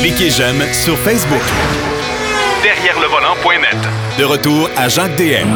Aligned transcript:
Cliquez 0.00 0.30
j'aime 0.30 0.62
sur 0.72 0.96
Facebook. 0.98 1.42
Derrière 2.62 2.98
le 3.00 3.06
volant.net. 3.06 3.76
De 4.18 4.24
retour 4.24 4.68
à 4.76 4.88
Jacques 4.88 5.16
DM. 5.16 5.48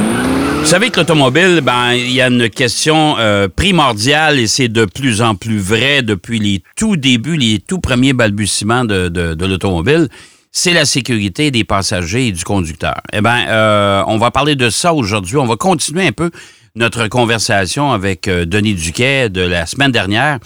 Vous 0.60 0.66
savez 0.66 0.90
que 0.90 1.00
l'automobile, 1.00 1.60
ben, 1.62 1.92
il 1.92 2.12
y 2.12 2.22
a 2.22 2.28
une 2.28 2.48
question 2.48 3.16
euh, 3.18 3.48
primordiale 3.48 4.38
et 4.38 4.46
c'est 4.46 4.68
de 4.68 4.86
plus 4.86 5.20
en 5.22 5.34
plus 5.34 5.58
vrai 5.58 6.02
depuis 6.02 6.38
les 6.38 6.62
tout 6.76 6.96
débuts, 6.96 7.36
les 7.36 7.58
tout 7.58 7.80
premiers 7.80 8.12
balbutiements 8.12 8.84
de, 8.84 9.08
de, 9.08 9.46
l'automobile. 9.46 10.08
C'est 10.52 10.72
la 10.72 10.84
sécurité 10.84 11.50
des 11.50 11.64
passagers 11.64 12.28
et 12.28 12.32
du 12.32 12.44
conducteur. 12.44 12.94
Eh 13.12 13.20
bien, 13.20 13.46
euh, 13.48 14.02
on 14.06 14.18
va 14.18 14.30
parler 14.30 14.56
de 14.56 14.70
ça 14.70 14.94
aujourd'hui. 14.94 15.36
On 15.36 15.46
va 15.46 15.56
continuer 15.56 16.06
un 16.06 16.12
peu 16.12 16.30
notre 16.76 17.08
conversation 17.08 17.92
avec 17.92 18.28
euh, 18.28 18.46
Denis 18.46 18.74
Duquet 18.74 19.28
de 19.28 19.42
la 19.42 19.66
semaine 19.66 19.92
dernière. 19.92 20.38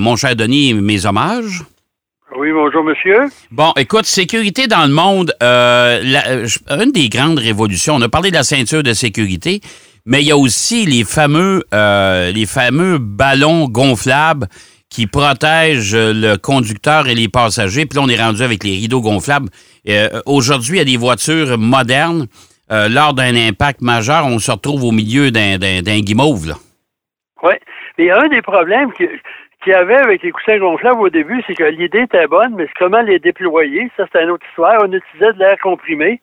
mon 0.00 0.16
cher 0.16 0.36
Denis, 0.36 0.74
mes 0.74 1.06
hommages. 1.06 1.64
Oui, 2.36 2.50
bonjour, 2.52 2.82
monsieur. 2.82 3.26
Bon, 3.52 3.72
écoute, 3.76 4.06
sécurité 4.06 4.66
dans 4.66 4.86
le 4.86 4.92
monde, 4.92 5.32
euh, 5.40 6.00
euh, 6.26 6.46
une 6.82 6.90
des 6.90 7.08
grandes 7.08 7.38
révolutions, 7.38 7.94
on 7.94 8.02
a 8.02 8.08
parlé 8.08 8.30
de 8.30 8.34
la 8.34 8.42
ceinture 8.42 8.82
de 8.82 8.92
sécurité, 8.92 9.60
mais 10.04 10.20
il 10.20 10.26
y 10.26 10.32
a 10.32 10.36
aussi 10.36 10.84
les 10.84 11.04
fameux, 11.04 11.62
euh, 11.72 12.32
les 12.32 12.46
fameux 12.46 12.98
ballons 12.98 13.68
gonflables 13.68 14.48
qui 14.90 15.06
protègent 15.06 15.94
le 15.94 16.34
conducteur 16.36 17.06
et 17.06 17.14
les 17.14 17.28
passagers. 17.28 17.86
Puis 17.86 17.98
là, 17.98 18.04
on 18.04 18.08
est 18.08 18.20
rendu 18.20 18.42
avec 18.42 18.64
les 18.64 18.72
rideaux 18.72 19.00
gonflables. 19.00 19.48
Aujourd'hui, 20.26 20.76
il 20.76 20.78
y 20.78 20.82
a 20.82 20.84
des 20.84 20.96
voitures 20.96 21.58
modernes. 21.58 22.26
lors 22.70 23.12
d'un 23.14 23.34
impact 23.34 23.80
majeur, 23.80 24.26
on 24.26 24.38
se 24.38 24.52
retrouve 24.52 24.84
au 24.84 24.92
milieu 24.92 25.32
d'un 25.32 26.00
guimauve. 26.00 26.54
Oui. 27.42 27.54
Il 27.98 28.06
y 28.06 28.10
a 28.10 28.20
un 28.20 28.28
des 28.28 28.42
problèmes 28.42 28.92
que, 28.92 29.04
qu'il 29.64 29.72
y 29.72 29.76
avait 29.76 29.96
avec 29.96 30.22
les 30.22 30.30
coussins 30.30 30.58
gonflables 30.58 31.00
au 31.00 31.08
début, 31.08 31.42
c'est 31.46 31.54
que 31.54 31.64
l'idée 31.64 32.02
était 32.02 32.26
bonne, 32.26 32.54
mais 32.54 32.68
comment 32.78 33.00
les 33.00 33.18
déployer. 33.18 33.90
Ça, 33.96 34.04
c'est 34.12 34.22
une 34.22 34.30
autre 34.30 34.46
histoire. 34.50 34.76
On 34.82 34.92
utilisait 34.92 35.32
de 35.32 35.38
l'air 35.38 35.58
comprimé. 35.62 36.20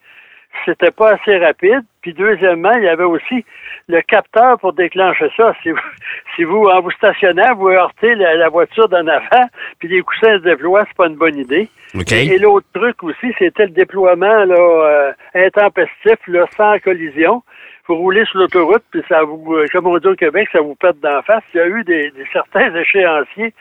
C'était 0.66 0.92
pas 0.92 1.14
assez 1.14 1.38
rapide. 1.38 1.81
Puis 2.02 2.14
deuxièmement, 2.14 2.73
il 2.73 2.83
y 2.83 2.88
avait 2.88 3.03
aussi 3.03 3.44
le 3.88 4.02
capteur 4.02 4.59
pour 4.59 4.73
déclencher 4.73 5.31
ça. 5.36 5.53
Si 5.64 5.72
vous, 5.72 5.80
si 6.36 6.44
vous 6.44 6.66
en 6.66 6.81
vous 6.81 6.92
stationnant, 6.92 7.56
vous 7.56 7.70
heurtez 7.70 8.16
la, 8.16 8.50
voiture 8.50 8.88
d'en 8.88 9.08
avant, 9.08 9.48
puis 9.80 9.89
les 9.89 10.02
coussins 10.02 10.38
se 10.38 10.44
déploient, 10.44 10.86
c'est 10.88 10.98
pas 10.98 11.08
une 11.08 11.16
bonne 11.16 11.38
idée. 11.38 11.67
Et, 12.11 12.38
l'autre 12.38 12.67
truc 12.73 13.03
aussi, 13.03 13.33
c'était 13.39 13.66
le 13.66 13.72
déploiement 13.72 14.45
là, 14.45 14.55
euh, 14.55 15.14
intempestif, 15.33 16.20
là, 16.28 16.45
sans 16.55 16.78
collision 16.80 17.44
vous 17.88 17.96
roulez 17.96 18.26
sur 18.26 18.40
l'autoroute, 18.40 18.84
puis 18.92 19.02
ça 19.08 19.24
vous, 19.24 19.56
euh, 19.56 19.66
comme 19.72 19.88
on 19.88 19.98
dit 19.98 20.08
au 20.08 20.16
Québec, 20.16 20.50
ça 20.52 20.62
vous 20.62 20.76
pète 20.76 21.00
d'en 21.00 21.22
face. 21.22 21.44
Il 21.54 21.58
y 21.58 21.62
a 21.62 21.68
eu 21.68 21.84
des, 21.84 22.12
certains 22.32 22.73
échéanciers. 22.76 23.54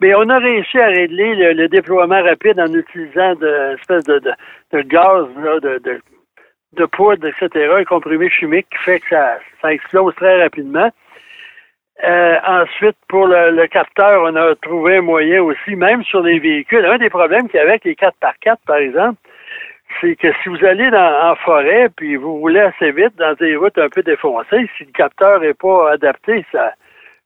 Mais 0.00 0.14
on 0.14 0.28
a 0.28 0.38
réussi 0.38 0.78
à 0.78 0.86
régler 0.86 1.54
le, 1.54 1.68
déploiement 1.68 2.22
rapide 2.22 2.60
en 2.60 2.72
utilisant 2.72 3.34
de, 3.34 3.74
espèce 3.74 4.04
de, 4.04 4.20
de, 4.72 4.80
gaz, 4.82 5.26
de, 5.62 5.78
de, 5.78 6.00
de 6.74 6.84
poudre, 6.86 7.26
etc., 7.26 7.70
un 7.78 7.84
comprimé 7.84 8.30
chimique 8.30 8.66
qui 8.70 8.78
fait 8.78 9.00
que 9.00 9.08
ça, 9.10 9.38
ça 9.60 9.72
explose 9.72 10.14
très 10.16 10.42
rapidement. 10.42 10.90
Euh, 12.04 12.36
ensuite, 12.44 12.96
pour 13.08 13.26
le, 13.26 13.66
capteur, 13.66 14.22
on 14.24 14.34
a 14.34 14.54
trouvé 14.56 14.96
un 14.96 15.02
moyen 15.02 15.42
aussi, 15.42 15.76
même 15.76 16.02
sur 16.04 16.20
les 16.20 16.38
véhicules. 16.38 16.84
Un 16.84 16.98
des 16.98 17.10
problèmes 17.10 17.48
qu'il 17.48 17.58
y 17.58 17.60
avait 17.60 17.72
avec 17.72 17.84
les 17.84 17.94
4x4, 17.94 18.56
par 18.66 18.76
exemple, 18.76 19.20
c'est 20.00 20.16
que 20.16 20.28
si 20.42 20.48
vous 20.48 20.64
allez 20.64 20.90
dans, 20.90 21.30
en 21.30 21.36
forêt 21.36 21.88
puis 21.96 22.16
vous 22.16 22.38
roulez 22.38 22.60
assez 22.60 22.92
vite 22.92 23.16
dans 23.16 23.34
des 23.34 23.56
routes 23.56 23.78
un 23.78 23.88
peu 23.88 24.02
défoncées, 24.02 24.68
si 24.76 24.84
le 24.84 24.92
capteur 24.92 25.40
n'est 25.40 25.54
pas 25.54 25.92
adapté, 25.92 26.44
ça, 26.52 26.72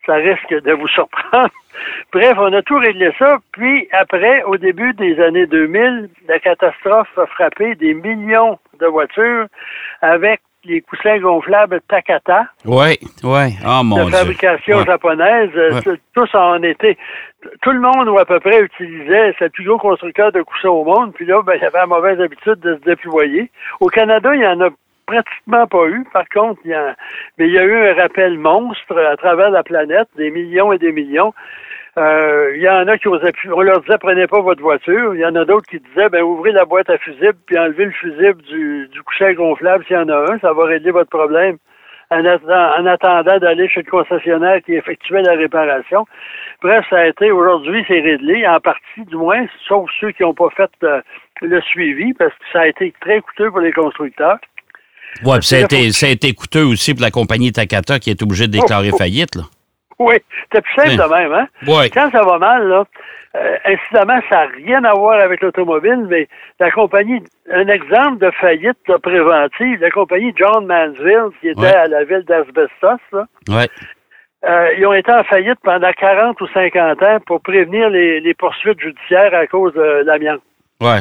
ça 0.06 0.14
risque 0.14 0.55
de 0.62 0.72
vous 0.72 0.89
surprendre. 0.89 1.50
Bref, 2.12 2.34
on 2.39 2.53
a 2.53 2.62
tout 2.62 2.78
réglé 2.78 3.12
ça. 3.19 3.39
Puis 3.53 3.89
après, 3.92 4.42
au 4.44 4.56
début 4.56 4.94
des 4.94 5.20
années 5.20 5.47
2000, 5.47 6.09
la 6.28 6.39
catastrophe 6.39 7.19
a 7.19 7.27
frappé 7.27 7.75
des 7.75 7.94
millions 7.94 8.59
de 8.81 8.87
voitures 8.87 9.47
avec 10.00 10.41
les 10.67 10.81
coussins 10.83 11.19
gonflables 11.19 11.81
Takata. 11.89 12.47
Oui, 12.65 12.99
oui. 13.22 13.56
Oh 13.66 13.82
mon 13.82 14.06
De 14.06 14.10
fabrication 14.10 14.84
japonaise. 14.84 15.50
Tous 16.15 16.34
en 16.34 16.62
été. 16.62 16.97
Tout 17.62 17.71
le 17.71 17.81
monde, 17.81 18.09
ou 18.09 18.19
à 18.19 18.25
peu 18.25 18.41
près, 18.41 18.62
utilisait, 18.62 19.34
c'est 19.38 19.44
le 19.44 19.50
plus 19.50 19.65
gros 19.65 19.78
constructeur 19.78 20.32
de 20.32 20.43
coussins 20.43 20.69
au 20.69 20.84
monde. 20.84 21.12
Puis 21.15 21.26
là, 21.26 21.43
ben, 21.43 21.55
il 21.55 21.65
avait 21.65 21.78
la 21.78 21.87
mauvaise 21.87 22.21
habitude 22.21 22.60
de 22.60 22.76
se 22.76 22.81
déployer. 22.84 23.50
Au 23.81 23.88
Canada, 23.88 24.34
il 24.34 24.41
y 24.41 24.47
en 24.47 24.60
a 24.60 24.71
pratiquement 25.06 25.66
pas 25.66 25.87
eu. 25.87 26.05
Par 26.12 26.28
contre, 26.28 26.60
il 26.65 26.72
y 26.72 26.75
a, 26.75 26.97
mais 27.38 27.47
il 27.47 27.53
y 27.53 27.59
a 27.59 27.65
eu 27.65 27.75
un 27.75 27.94
rappel 27.94 28.38
monstre 28.38 28.99
à 28.99 29.16
travers 29.16 29.50
la 29.50 29.62
planète, 29.62 30.09
des 30.16 30.31
millions 30.31 30.72
et 30.72 30.78
des 30.78 30.93
millions. 30.93 31.32
Euh, 31.98 32.52
il 32.54 32.62
y 32.62 32.68
en 32.68 32.86
a 32.88 32.98
qui 32.98 33.08
osaient 33.08 33.32
plus. 33.32 33.52
On 33.52 33.62
leur 33.62 33.80
disait 33.80 33.96
prenez 33.98 34.26
pas 34.26 34.40
votre 34.40 34.60
voiture. 34.60 35.14
Il 35.14 35.20
y 35.20 35.24
en 35.24 35.34
a 35.34 35.44
d'autres 35.44 35.66
qui 35.66 35.80
disaient 35.80 36.10
ben 36.10 36.22
ouvrez 36.22 36.52
la 36.52 36.66
boîte 36.66 36.90
à 36.90 36.98
fusible 36.98 37.36
puis 37.46 37.58
enlevez 37.58 37.86
le 37.86 37.90
fusible 37.92 38.42
du, 38.42 38.88
du 38.92 39.02
coussin 39.02 39.32
gonflable 39.32 39.84
s'il 39.86 39.96
y 39.96 39.98
en 39.98 40.08
a 40.08 40.32
un, 40.32 40.38
ça 40.40 40.52
va 40.52 40.64
régler 40.66 40.90
votre 40.90 41.10
problème. 41.10 41.56
En, 42.08 42.24
en 42.24 42.86
attendant 42.86 43.38
d'aller 43.38 43.68
chez 43.68 43.82
le 43.82 43.90
concessionnaire 43.90 44.62
qui 44.62 44.74
effectuait 44.74 45.22
la 45.22 45.32
réparation. 45.32 46.06
Bref, 46.62 46.84
ça 46.88 46.98
a 46.98 47.06
été 47.06 47.32
aujourd'hui, 47.32 47.84
c'est 47.88 48.00
réglé, 48.00 48.46
en 48.46 48.60
partie 48.60 49.04
du 49.08 49.16
moins, 49.16 49.44
sauf 49.66 49.90
ceux 50.00 50.12
qui 50.12 50.22
n'ont 50.22 50.32
pas 50.32 50.48
fait 50.56 50.70
euh, 50.84 51.00
le 51.42 51.60
suivi, 51.62 52.14
parce 52.14 52.30
que 52.30 52.44
ça 52.52 52.60
a 52.60 52.66
été 52.68 52.94
très 53.00 53.20
coûteux 53.20 53.50
pour 53.50 53.58
les 53.58 53.72
constructeurs. 53.72 54.38
Oui, 55.24 55.36
ça, 55.40 55.56
a 55.56 55.60
été, 55.60 55.90
ça 55.90 56.06
a 56.06 56.10
été 56.10 56.32
coûteux 56.32 56.64
aussi 56.64 56.94
pour 56.94 57.02
la 57.02 57.10
compagnie 57.10 57.50
Takata 57.50 57.98
qui 57.98 58.10
est 58.10 58.22
obligée 58.22 58.46
de 58.46 58.52
déclarer 58.52 58.90
oh, 58.92 58.94
oh. 58.94 58.98
faillite. 58.98 59.34
Là. 59.34 59.42
Oui, 59.98 60.16
c'est 60.52 60.60
plus 60.60 60.74
simple 60.74 61.02
de 61.02 61.14
même, 61.14 61.32
hein? 61.32 61.48
Oui. 61.66 61.90
Quand 61.90 62.10
ça 62.10 62.22
va 62.22 62.38
mal, 62.38 62.68
là, 62.68 62.84
euh, 63.34 63.56
incidemment, 63.64 64.20
ça 64.28 64.46
n'a 64.46 64.52
rien 64.52 64.84
à 64.84 64.92
voir 64.92 65.20
avec 65.20 65.40
l'automobile, 65.40 66.06
mais 66.08 66.28
la 66.60 66.70
compagnie, 66.70 67.22
un 67.50 67.66
exemple 67.68 68.18
de 68.18 68.30
faillite 68.32 68.78
préventive, 69.02 69.80
la 69.80 69.90
compagnie 69.90 70.34
John 70.36 70.66
Mansville, 70.66 71.30
qui 71.40 71.48
était 71.48 71.66
à 71.66 71.86
la 71.86 72.04
ville 72.04 72.24
d'Asbestos, 72.26 73.00
là, 73.12 73.26
ouais. 73.48 73.68
Euh, 74.44 74.74
ils 74.78 74.86
ont 74.86 74.92
été 74.92 75.10
en 75.10 75.24
faillite 75.24 75.58
pendant 75.62 75.90
40 75.92 76.40
ou 76.40 76.46
50 76.48 77.02
ans 77.02 77.18
pour 77.26 77.40
prévenir 77.40 77.90
les, 77.90 78.20
les 78.20 78.34
poursuites 78.34 78.78
judiciaires 78.78 79.34
à 79.34 79.46
cause 79.46 79.72
de 79.72 80.04
l'amiante. 80.04 80.42
Ouais. 80.80 81.00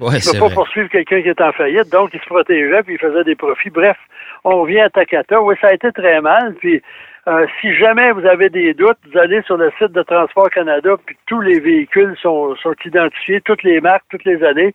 Ouais, 0.00 0.14
ne 0.14 0.32
peut 0.32 0.48
pas 0.48 0.54
poursuivre 0.54 0.88
quelqu'un 0.88 1.22
qui 1.22 1.28
est 1.28 1.40
en 1.40 1.52
faillite, 1.52 1.88
donc 1.90 2.10
il 2.12 2.20
se 2.20 2.26
protégeait 2.26 2.82
puis 2.82 2.94
il 2.94 2.98
faisait 2.98 3.24
des 3.24 3.36
profits. 3.36 3.70
Bref, 3.70 3.96
on 4.42 4.62
revient 4.62 4.80
à 4.80 4.90
Takata. 4.90 5.40
Oui, 5.40 5.54
ça 5.60 5.68
a 5.68 5.72
été 5.72 5.90
très 5.92 6.20
mal. 6.20 6.54
Puis 6.54 6.82
euh, 7.26 7.46
si 7.60 7.74
jamais 7.76 8.12
vous 8.12 8.26
avez 8.26 8.50
des 8.50 8.74
doutes, 8.74 8.98
vous 9.10 9.18
allez 9.18 9.40
sur 9.42 9.56
le 9.56 9.72
site 9.78 9.92
de 9.92 10.02
Transport 10.02 10.50
Canada, 10.50 10.90
puis 11.06 11.16
tous 11.26 11.40
les 11.40 11.58
véhicules 11.58 12.14
sont, 12.20 12.54
sont 12.56 12.74
identifiés, 12.84 13.40
toutes 13.40 13.62
les 13.62 13.80
marques, 13.80 14.04
toutes 14.10 14.24
les 14.24 14.42
années. 14.44 14.74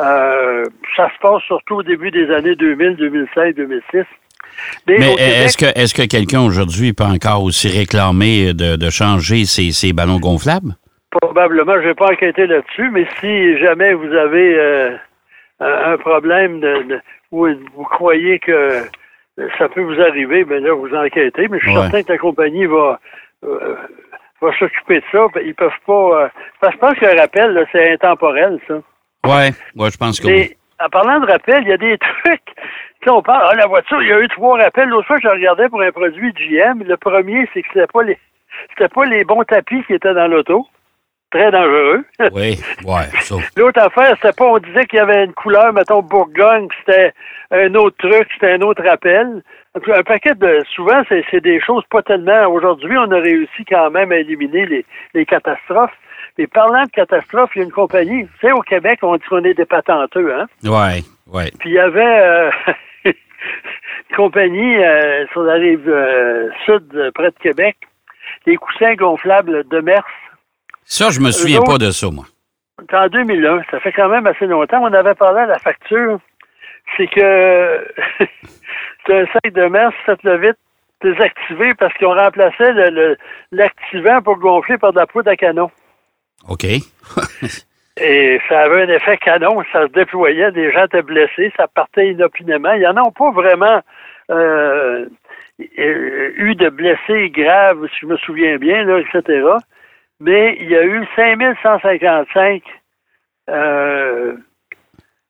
Euh, 0.00 0.64
ça 0.96 1.08
se 1.14 1.18
passe 1.20 1.42
surtout 1.42 1.76
au 1.76 1.82
début 1.84 2.10
des 2.10 2.30
années 2.32 2.56
2000, 2.56 2.96
2005, 2.96 3.54
2006. 3.54 4.02
Mais, 4.88 4.96
est-ce 5.14 5.56
que, 5.56 5.66
est-ce 5.78 5.94
que 5.94 6.06
quelqu'un 6.06 6.40
aujourd'hui 6.40 6.92
peut 6.92 7.04
encore 7.04 7.42
aussi 7.42 7.68
réclamer 7.68 8.54
de, 8.54 8.76
de 8.76 8.90
changer 8.90 9.44
ces, 9.44 9.92
ballons 9.92 10.18
gonflables? 10.18 10.74
Probablement, 11.10 11.74
je 11.74 11.82
ne 11.82 11.86
vais 11.86 11.94
pas 11.94 12.10
enquêter 12.10 12.46
là-dessus, 12.46 12.90
mais 12.90 13.06
si 13.20 13.58
jamais 13.58 13.94
vous 13.94 14.12
avez 14.12 14.58
euh, 14.58 14.96
un 15.60 15.96
problème 15.98 16.60
de, 16.60 17.00
où 17.30 17.46
vous 17.76 17.84
croyez 17.84 18.38
que 18.40 18.82
ça 19.58 19.68
peut 19.68 19.82
vous 19.82 20.00
arriver, 20.00 20.44
ben 20.44 20.62
là, 20.62 20.74
vous 20.74 20.94
enquêtez, 20.94 21.48
mais 21.48 21.58
je 21.58 21.66
suis 21.66 21.74
certain 21.74 22.02
que 22.02 22.12
la 22.12 22.18
compagnie 22.18 22.66
va, 22.66 23.00
euh, 23.44 23.76
va 24.40 24.58
s'occuper 24.58 25.00
de 25.00 25.04
ça. 25.10 25.26
Ils 25.44 25.54
peuvent 25.54 25.70
pas. 25.86 25.92
Euh, 25.92 26.28
parce 26.60 26.74
que 26.74 26.80
je 26.80 26.86
pense 26.86 26.98
que 26.98 27.06
le 27.06 27.20
rappel, 27.20 27.66
c'est 27.72 27.92
intemporel, 27.92 28.60
ça. 28.68 28.74
Oui, 29.26 29.54
ouais, 29.76 29.90
je 29.90 29.96
pense 29.96 30.20
que 30.20 30.26
oui. 30.26 30.56
En 30.80 30.88
parlant 30.88 31.20
de 31.20 31.26
rappel, 31.26 31.62
il 31.62 31.68
y 31.68 31.72
a 31.72 31.76
des 31.76 31.98
trucs. 32.24 32.44
Tu 32.54 33.04
sais, 33.04 33.10
on 33.10 33.22
parle, 33.22 33.48
ah, 33.50 33.54
la 33.54 33.66
voiture, 33.66 34.02
il 34.02 34.08
y 34.08 34.12
a 34.12 34.20
eu 34.20 34.28
trois 34.28 34.58
rappels. 34.58 34.88
L'autre 34.88 35.06
fois, 35.06 35.18
je 35.22 35.28
regardais 35.28 35.68
pour 35.68 35.80
un 35.82 35.92
produit 35.92 36.32
GM. 36.32 36.82
Le 36.84 36.96
premier, 36.96 37.48
c'est 37.52 37.62
que 37.62 37.68
c'était 37.72 37.86
pas 37.86 38.02
les 38.02 38.18
c'était 38.70 38.88
pas 38.88 39.04
les 39.04 39.24
bons 39.24 39.42
tapis 39.42 39.82
qui 39.84 39.94
étaient 39.94 40.14
dans 40.14 40.28
l'auto 40.28 40.66
très 41.34 41.50
dangereux. 41.50 42.04
oui, 42.32 42.60
ouais. 42.84 43.08
L'autre 43.56 43.80
affaire, 43.80 44.16
c'était 44.22 44.32
pas, 44.32 44.46
on 44.46 44.58
disait 44.58 44.84
qu'il 44.86 44.98
y 44.98 45.02
avait 45.02 45.24
une 45.24 45.32
couleur, 45.32 45.72
mettons, 45.72 46.00
Bourgogne, 46.00 46.68
c'était 46.78 47.12
un 47.54 47.74
autre 47.74 47.96
truc, 47.98 48.28
c'était 48.32 48.52
un 48.52 48.60
autre 48.60 48.86
appel. 48.86 49.42
Un 49.74 50.02
paquet 50.02 50.34
de, 50.34 50.62
souvent, 50.74 51.02
c'est 51.08 51.40
des 51.40 51.60
choses 51.60 51.84
pas 51.90 52.02
tellement, 52.02 52.46
aujourd'hui, 52.46 52.96
on 52.96 53.10
a 53.10 53.18
réussi 53.18 53.64
quand 53.68 53.90
même 53.90 54.12
à 54.12 54.16
éliminer 54.16 54.66
les, 54.66 54.84
les 55.14 55.26
catastrophes. 55.26 55.96
Mais 56.38 56.46
parlant 56.46 56.84
de 56.84 56.90
catastrophes, 56.90 57.50
il 57.54 57.58
y 57.58 57.62
a 57.62 57.64
une 57.64 57.72
compagnie, 57.72 58.24
tu 58.24 58.30
sais, 58.40 58.52
au 58.52 58.60
Québec, 58.60 59.00
on 59.02 59.16
dit 59.16 59.24
qu'on 59.28 59.44
est 59.44 59.54
des 59.54 59.64
patenteux, 59.64 60.34
hein? 60.34 60.46
Oui, 60.64 61.04
oui. 61.32 61.50
Puis 61.58 61.70
il 61.70 61.74
y 61.74 61.78
avait 61.78 62.20
euh, 62.20 62.50
une 63.04 64.16
compagnie 64.16 64.82
euh, 64.82 65.26
sur 65.32 65.42
la 65.42 65.54
rive 65.54 65.88
euh, 65.88 66.50
sud, 66.64 67.12
près 67.14 67.30
de 67.30 67.38
Québec, 67.40 67.76
des 68.46 68.56
coussins 68.56 68.94
gonflables 68.94 69.66
de 69.68 69.80
Mers 69.80 70.04
ça, 70.84 71.10
je 71.10 71.20
me 71.20 71.30
souviens 71.30 71.62
pas 71.62 71.78
de 71.78 71.90
ça, 71.90 72.10
moi. 72.10 72.24
En 72.92 73.08
2001, 73.08 73.62
ça 73.70 73.80
fait 73.80 73.92
quand 73.92 74.08
même 74.08 74.26
assez 74.26 74.46
longtemps. 74.46 74.82
On 74.82 74.92
avait 74.92 75.14
parlé 75.14 75.40
à 75.40 75.46
la 75.46 75.58
facture. 75.58 76.18
C'est 76.96 77.06
que 77.08 77.88
c'est 79.06 79.14
un 79.14 79.26
sac 79.26 79.52
de 79.52 79.66
mers, 79.66 79.92
faites-le 80.06 80.36
vite, 80.38 80.58
désactivé 81.02 81.74
parce 81.74 81.94
qu'on 81.94 82.14
remplaçait 82.14 82.72
l'activant 83.52 84.22
pour 84.22 84.38
gonfler 84.38 84.78
par 84.78 84.92
de 84.92 84.98
la 84.98 85.06
poudre 85.06 85.30
à 85.30 85.36
canon. 85.36 85.70
OK. 86.48 86.64
Et 88.00 88.40
ça 88.48 88.62
avait 88.62 88.82
un 88.82 88.88
effet 88.88 89.16
canon, 89.18 89.62
ça 89.72 89.86
se 89.86 89.92
déployait, 89.92 90.50
des 90.50 90.72
gens 90.72 90.86
étaient 90.86 91.02
blessés, 91.02 91.52
ça 91.56 91.68
partait 91.68 92.10
inopinément. 92.10 92.72
Il 92.72 92.80
n'y 92.80 92.86
en 92.86 92.96
a 92.96 93.10
pas 93.12 93.30
vraiment 93.30 93.80
euh, 94.32 95.06
eu 95.58 96.54
de 96.56 96.68
blessés 96.70 97.30
graves, 97.30 97.86
si 97.90 98.00
je 98.00 98.06
me 98.06 98.16
souviens 98.16 98.56
bien, 98.56 98.82
là, 98.82 98.98
etc. 98.98 99.46
Mais 100.18 100.56
il 100.60 100.68
y 100.70 100.76
a 100.76 100.84
eu 100.84 101.06
5155 101.14 102.62
euh, 103.50 104.36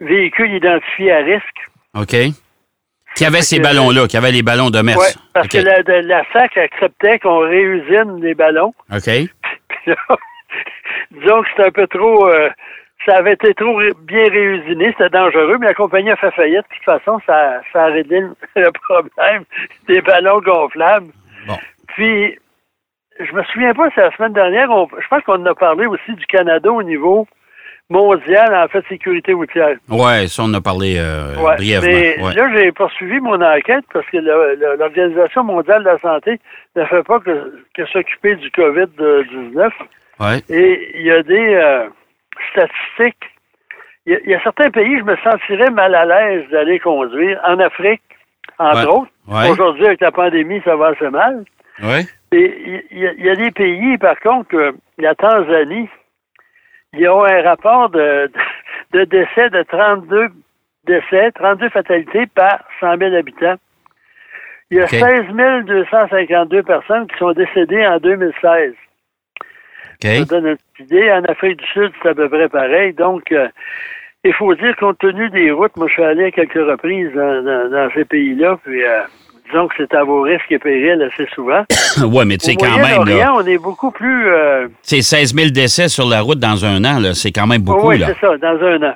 véhicules 0.06 0.52
identifiés 0.52 1.12
à 1.12 1.18
risque. 1.18 1.68
OK. 1.94 2.16
Qui 3.16 3.24
avaient 3.24 3.42
ces 3.42 3.60
ballons-là, 3.60 4.08
qui 4.08 4.16
avaient 4.16 4.32
les 4.32 4.42
ballons 4.42 4.70
de 4.70 4.80
messe. 4.80 4.96
Oui, 4.96 5.22
parce 5.32 5.48
que 5.48 5.58
la, 5.58 5.82
la, 6.02 6.24
SAC 6.32 6.56
acceptait 6.56 7.20
qu'on 7.20 7.38
réusine 7.38 8.20
les 8.20 8.34
ballons. 8.34 8.74
OK. 8.92 9.08
disons 11.12 11.42
que 11.42 11.48
c'était 11.50 11.68
un 11.68 11.70
peu 11.70 11.86
trop. 11.86 12.28
Euh, 12.28 12.50
ça 13.06 13.16
avait 13.16 13.34
été 13.34 13.52
trop 13.54 13.78
bien 14.02 14.28
réusiné, 14.30 14.86
c'était 14.92 15.10
dangereux, 15.10 15.58
mais 15.58 15.66
la 15.66 15.74
compagnie 15.74 16.10
a 16.10 16.16
fait 16.16 16.30
faillite. 16.30 16.64
De 16.70 16.74
toute 16.74 16.84
façon, 16.84 17.20
ça, 17.26 17.60
ça 17.72 17.84
a 17.84 17.86
réglé 17.86 18.22
le 18.56 18.70
problème 18.88 19.44
des 19.86 20.00
ballons 20.00 20.40
gonflables. 20.40 21.12
Bon. 21.46 21.58
Puis, 21.88 22.38
je 23.20 23.32
me 23.32 23.44
souviens 23.44 23.74
pas, 23.74 23.90
c'est 23.94 24.00
la 24.00 24.16
semaine 24.16 24.32
dernière, 24.32 24.68
je 24.98 25.06
pense 25.08 25.22
qu'on 25.24 25.44
a 25.44 25.54
parlé 25.54 25.86
aussi 25.86 26.14
du 26.14 26.26
Canada 26.26 26.72
au 26.72 26.82
niveau 26.82 27.28
mondial 27.90 28.54
en 28.54 28.68
fait 28.68 28.84
sécurité 28.88 29.32
routière. 29.32 29.76
Oui, 29.88 30.28
ça, 30.28 30.42
on 30.42 30.46
en 30.46 30.54
a 30.54 30.60
parlé 30.60 30.96
euh, 30.98 31.34
brièvement. 31.56 31.86
Mais 31.88 32.34
là, 32.34 32.50
j'ai 32.54 32.72
poursuivi 32.72 33.20
mon 33.20 33.40
enquête 33.40 33.84
parce 33.92 34.06
que 34.06 34.18
l'Organisation 34.78 35.44
mondiale 35.44 35.84
de 35.84 35.88
la 35.88 35.98
santé 35.98 36.40
ne 36.76 36.84
fait 36.84 37.02
pas 37.02 37.20
que, 37.20 37.64
que 37.74 37.86
s'occuper 37.86 38.36
du 38.36 38.48
COVID-19. 38.50 39.70
Et 40.48 40.92
il 40.94 41.06
y 41.06 41.10
a 41.10 41.22
des 41.22 41.54
euh, 41.54 41.88
statistiques. 42.52 43.30
Il 44.06 44.20
y, 44.26 44.34
a, 44.34 44.42
certains 44.42 44.70
pays, 44.70 44.98
je 44.98 45.04
me 45.04 45.16
sentirais 45.16 45.70
mal 45.70 45.94
à 45.94 46.04
l'aise 46.04 46.44
d'aller 46.50 46.78
conduire. 46.78 47.40
En 47.46 47.58
Afrique, 47.58 48.02
entre 48.58 48.88
autres. 48.88 49.10
Aujourd'hui, 49.50 49.86
avec 49.86 50.00
la 50.02 50.12
pandémie, 50.12 50.60
ça 50.64 50.76
va 50.76 50.88
assez 50.88 51.08
mal. 51.08 51.44
Et 52.32 52.84
il 52.90 53.24
y, 53.24 53.30
a 53.30 53.36
des 53.36 53.50
pays, 53.50 53.96
par 53.98 54.18
contre, 54.20 54.74
la 54.98 55.14
Tanzanie, 55.14 55.88
ils 56.96 57.08
ont 57.08 57.24
un 57.24 57.42
rapport 57.42 57.90
de, 57.90 58.30
de 58.92 59.04
décès 59.04 59.50
de 59.50 59.62
32 59.62 60.28
décès, 60.86 61.32
32 61.32 61.68
fatalités 61.70 62.26
par 62.26 62.60
100 62.80 62.98
000 62.98 63.14
habitants. 63.14 63.56
Il 64.70 64.78
y 64.78 64.80
a 64.80 64.86
16 64.86 65.26
252 65.66 66.62
personnes 66.62 67.06
qui 67.06 67.18
sont 67.18 67.32
décédées 67.32 67.86
en 67.86 67.98
2016. 67.98 68.74
Ça 70.02 70.24
donne 70.24 70.46
une 70.46 70.56
petite 70.56 70.90
idée. 70.90 71.12
En 71.12 71.24
Afrique 71.24 71.58
du 71.58 71.66
Sud, 71.66 71.92
c'est 72.02 72.08
à 72.08 72.14
peu 72.14 72.28
près 72.28 72.48
pareil. 72.48 72.92
Donc, 72.92 73.30
euh, 73.32 73.48
il 74.24 74.32
faut 74.32 74.54
dire, 74.54 74.74
compte 74.76 74.98
tenu 74.98 75.30
des 75.30 75.50
routes, 75.50 75.76
moi, 75.76 75.86
je 75.88 75.94
suis 75.94 76.02
allé 76.02 76.24
à 76.24 76.30
quelques 76.30 76.54
reprises 76.54 77.12
dans, 77.12 77.90
ces 77.94 78.04
pays-là, 78.04 78.58
puis 78.64 78.82
euh, 78.82 79.02
disons 79.46 79.68
que 79.68 79.74
c'est 79.78 79.94
à 79.94 80.04
vos 80.04 80.22
risques 80.22 80.50
et 80.50 80.58
périls 80.58 81.02
assez 81.02 81.26
souvent. 81.34 81.64
oui, 82.06 82.24
mais 82.26 82.36
tu 82.36 82.46
sais, 82.46 82.56
quand 82.56 82.76
même. 82.76 83.04
Là, 83.04 83.34
on 83.34 83.46
est 83.46 83.58
beaucoup 83.58 83.90
plus. 83.90 84.28
Euh, 84.28 84.68
c'est 84.82 85.02
16 85.02 85.34
000 85.34 85.50
décès 85.50 85.88
sur 85.88 86.08
la 86.08 86.20
route 86.20 86.38
dans 86.38 86.64
un 86.64 86.84
an, 86.84 87.00
là. 87.00 87.14
C'est 87.14 87.32
quand 87.32 87.46
même 87.46 87.62
beaucoup, 87.62 87.88
oui, 87.88 88.02
c'est 88.04 88.18
ça, 88.18 88.36
dans 88.38 88.64
un 88.64 88.82
an. 88.82 88.94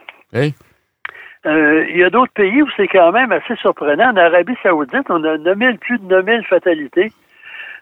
Il 1.45 1.97
y 1.97 2.05
a 2.05 2.11
d'autres 2.11 2.33
pays 2.33 2.62
où 2.62 2.69
c'est 2.77 2.89
quand 2.89 3.12
même 3.12 3.33
assez 3.33 3.56
surprenant. 3.56 4.11
En 4.11 4.17
Arabie 4.17 4.56
Saoudite, 4.62 5.06
on 5.09 5.25
a 5.25 5.39
9 5.39 5.79
plus 5.81 5.99
de 5.99 6.05
9 6.05 6.25
000 6.25 6.43
fatalités. 6.43 7.11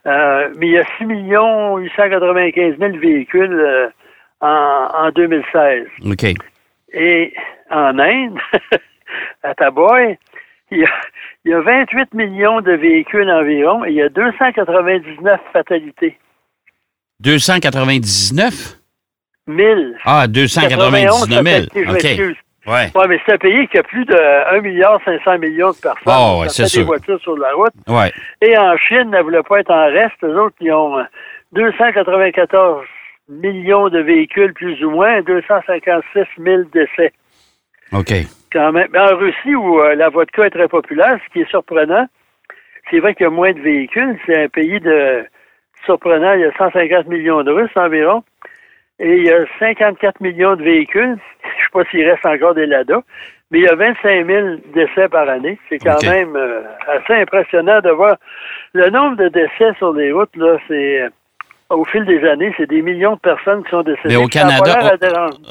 Euh, 0.07 0.49
mais 0.57 0.69
il 0.69 0.73
y 0.73 0.79
a 0.79 0.85
6 0.99 1.05
895 1.05 2.79
000 2.79 2.99
véhicules 2.99 3.53
euh, 3.53 3.89
en, 4.41 4.89
en, 4.95 5.11
2016. 5.11 5.87
OK. 6.07 6.25
Et 6.93 7.35
en 7.71 7.99
Inde, 7.99 8.39
à 9.43 9.55
Taboy, 9.55 10.17
il 10.71 10.79
y, 10.79 10.85
a, 10.85 10.91
il 11.45 11.51
y, 11.51 11.55
a, 11.55 11.61
28 11.61 12.15
millions 12.15 12.61
de 12.61 12.73
véhicules 12.73 13.31
environ 13.31 13.85
et 13.85 13.91
il 13.91 13.97
y 13.97 14.03
a 14.03 14.09
299 14.09 15.41
fatalités. 15.53 16.19
299? 17.21 18.79
1000. 19.47 19.97
Ah, 20.05 20.27
299 20.27 21.69
000. 21.73 21.91
OK. 21.91 22.37
Ouais. 22.67 22.91
ouais 22.97 23.09
mais 23.09 23.21
c'est 23.25 23.35
un 23.35 23.39
pays 23.39 23.69
qui 23.69 23.79
a 23.79 23.83
plus 23.85 24.05
de 24.05 24.13
1,5 24.13 24.61
milliard 24.63 25.01
millions 25.39 25.71
de 25.71 25.77
personnes. 25.77 26.03
Oh, 26.07 26.41
ouais, 26.41 26.49
c'est 26.49 26.77
des 26.77 26.83
voitures 26.83 27.21
sur 27.21 27.37
la 27.39 27.53
route. 27.53 27.73
Ouais. 27.87 28.13
Et 28.43 28.59
en 28.59 28.77
Chine, 28.77 29.11
ne 29.11 29.23
voulait 29.23 29.43
pas 29.45 29.61
être 29.61 29.71
en 29.71 29.87
reste. 29.87 30.17
Les 30.23 30.35
autres, 30.35 30.57
ils 30.61 30.73
ont 30.73 30.97
294 31.53 32.85
millions 33.29 33.89
de 33.89 34.01
véhicules, 34.01 34.53
plus 34.53 34.83
ou 34.85 34.91
moins, 34.91 35.23
256 35.23 36.25
000 36.39 36.63
décès. 36.73 37.13
OK. 37.93 38.13
Quand 38.57 38.73
même. 38.73 38.89
En 38.97 39.17
Russie, 39.17 39.55
où 39.55 39.83
euh, 39.83 39.95
la 39.97 40.09
vodka 40.09 40.47
est 40.47 40.51
très 40.51 40.67
populaire, 40.67 41.19
ce 41.27 41.31
qui 41.31 41.41
est 41.43 41.51
surprenant, 41.51 42.07
c'est 42.91 43.01
vrai 43.01 43.15
qu'il 43.15 43.25
y 43.25 43.27
a 43.27 43.31
moins 43.31 43.53
de 43.53 43.61
véhicules. 43.61 44.19
C'est 44.25 44.45
un 44.45 44.49
pays 44.49 44.81
de 44.81 45.27
surprenant. 45.85 46.33
Il 46.33 46.41
y 46.41 46.45
a 46.45 46.53
150 46.57 47.07
millions 47.07 47.43
de 47.43 47.51
Russes 47.51 47.77
environ. 47.77 48.25
Et 48.99 49.19
il 49.19 49.27
y 49.27 49.31
a 49.31 49.45
54 49.59 50.23
millions 50.23 50.57
de 50.57 50.63
véhicules. 50.63 51.19
Je 51.43 51.49
ne 51.49 51.53
sais 51.53 51.71
pas 51.71 51.85
s'il 51.91 52.09
reste 52.09 52.25
encore 52.25 52.55
des 52.55 52.65
LADA, 52.65 53.03
mais 53.51 53.59
il 53.59 53.65
y 53.65 53.69
a 53.69 53.75
25 53.75 54.27
000 54.27 54.49
décès 54.73 55.07
par 55.11 55.29
année. 55.29 55.59
C'est 55.69 55.79
quand 55.79 56.03
même 56.05 56.35
euh, 56.35 56.63
assez 56.87 57.13
impressionnant 57.13 57.81
de 57.83 57.91
voir 57.91 58.17
le 58.73 58.89
nombre 58.89 59.19
de 59.19 59.29
décès 59.29 59.75
sur 59.77 59.93
les 59.93 60.13
routes. 60.13 60.35
Là, 60.35 60.57
c'est 60.67 61.09
au 61.71 61.85
fil 61.85 62.05
des 62.05 62.23
années, 62.29 62.53
c'est 62.57 62.69
des 62.69 62.83
millions 62.83 63.15
de 63.15 63.21
personnes 63.21 63.65
qui 63.65 63.71
sont 63.71 63.83
décédées. 63.83 64.09
Mais 64.09 64.17
au 64.17 64.29
Canada, 64.29 64.97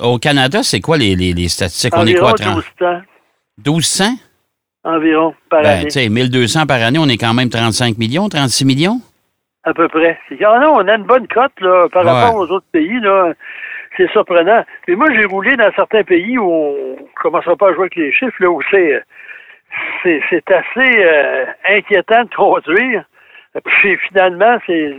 au, 0.01 0.17
Canada, 0.17 0.63
c'est 0.63 0.81
quoi 0.81 0.97
les, 0.97 1.15
les, 1.15 1.47
statistiques? 1.47 1.95
Environ 1.95 2.27
on 2.27 2.35
est 2.35 2.77
quoi, 2.77 3.01
1200? 3.57 4.05
Environ 4.83 5.33
par 5.49 5.63
ben, 5.63 5.79
année. 5.79 5.87
Tu 5.87 6.09
1200 6.09 6.65
par 6.67 6.81
année, 6.81 6.99
on 6.99 7.07
est 7.07 7.17
quand 7.17 7.33
même 7.33 7.49
35 7.49 7.97
millions, 7.97 8.29
36 8.29 8.65
millions? 8.65 9.01
à 9.65 9.73
peu 9.73 9.87
près. 9.87 10.17
Ah 10.45 10.59
non, 10.61 10.75
on 10.75 10.87
a 10.87 10.95
une 10.95 11.03
bonne 11.03 11.27
cote 11.27 11.59
là, 11.59 11.89
par 11.89 12.05
rapport 12.05 12.35
aux 12.35 12.49
autres 12.51 12.67
pays. 12.71 12.99
Là. 12.99 13.33
C'est 13.97 14.09
surprenant. 14.11 14.63
Mais 14.87 14.95
moi, 14.95 15.07
j'ai 15.13 15.25
roulé 15.25 15.55
dans 15.55 15.71
certains 15.75 16.03
pays 16.03 16.37
où 16.37 16.49
on 16.49 16.95
ne 17.01 17.21
commencera 17.21 17.55
pas 17.55 17.69
à 17.69 17.73
jouer 17.73 17.83
avec 17.83 17.95
les 17.95 18.13
chiffres, 18.13 18.35
là, 18.39 18.49
où 18.49 18.61
c'est, 18.69 19.03
c'est, 20.03 20.51
assez 20.51 21.03
euh, 21.03 21.45
inquiétant 21.67 22.23
de 22.23 22.35
conduire. 22.35 23.03
Puis 23.63 23.97
finalement, 24.09 24.57
c'est 24.67 24.93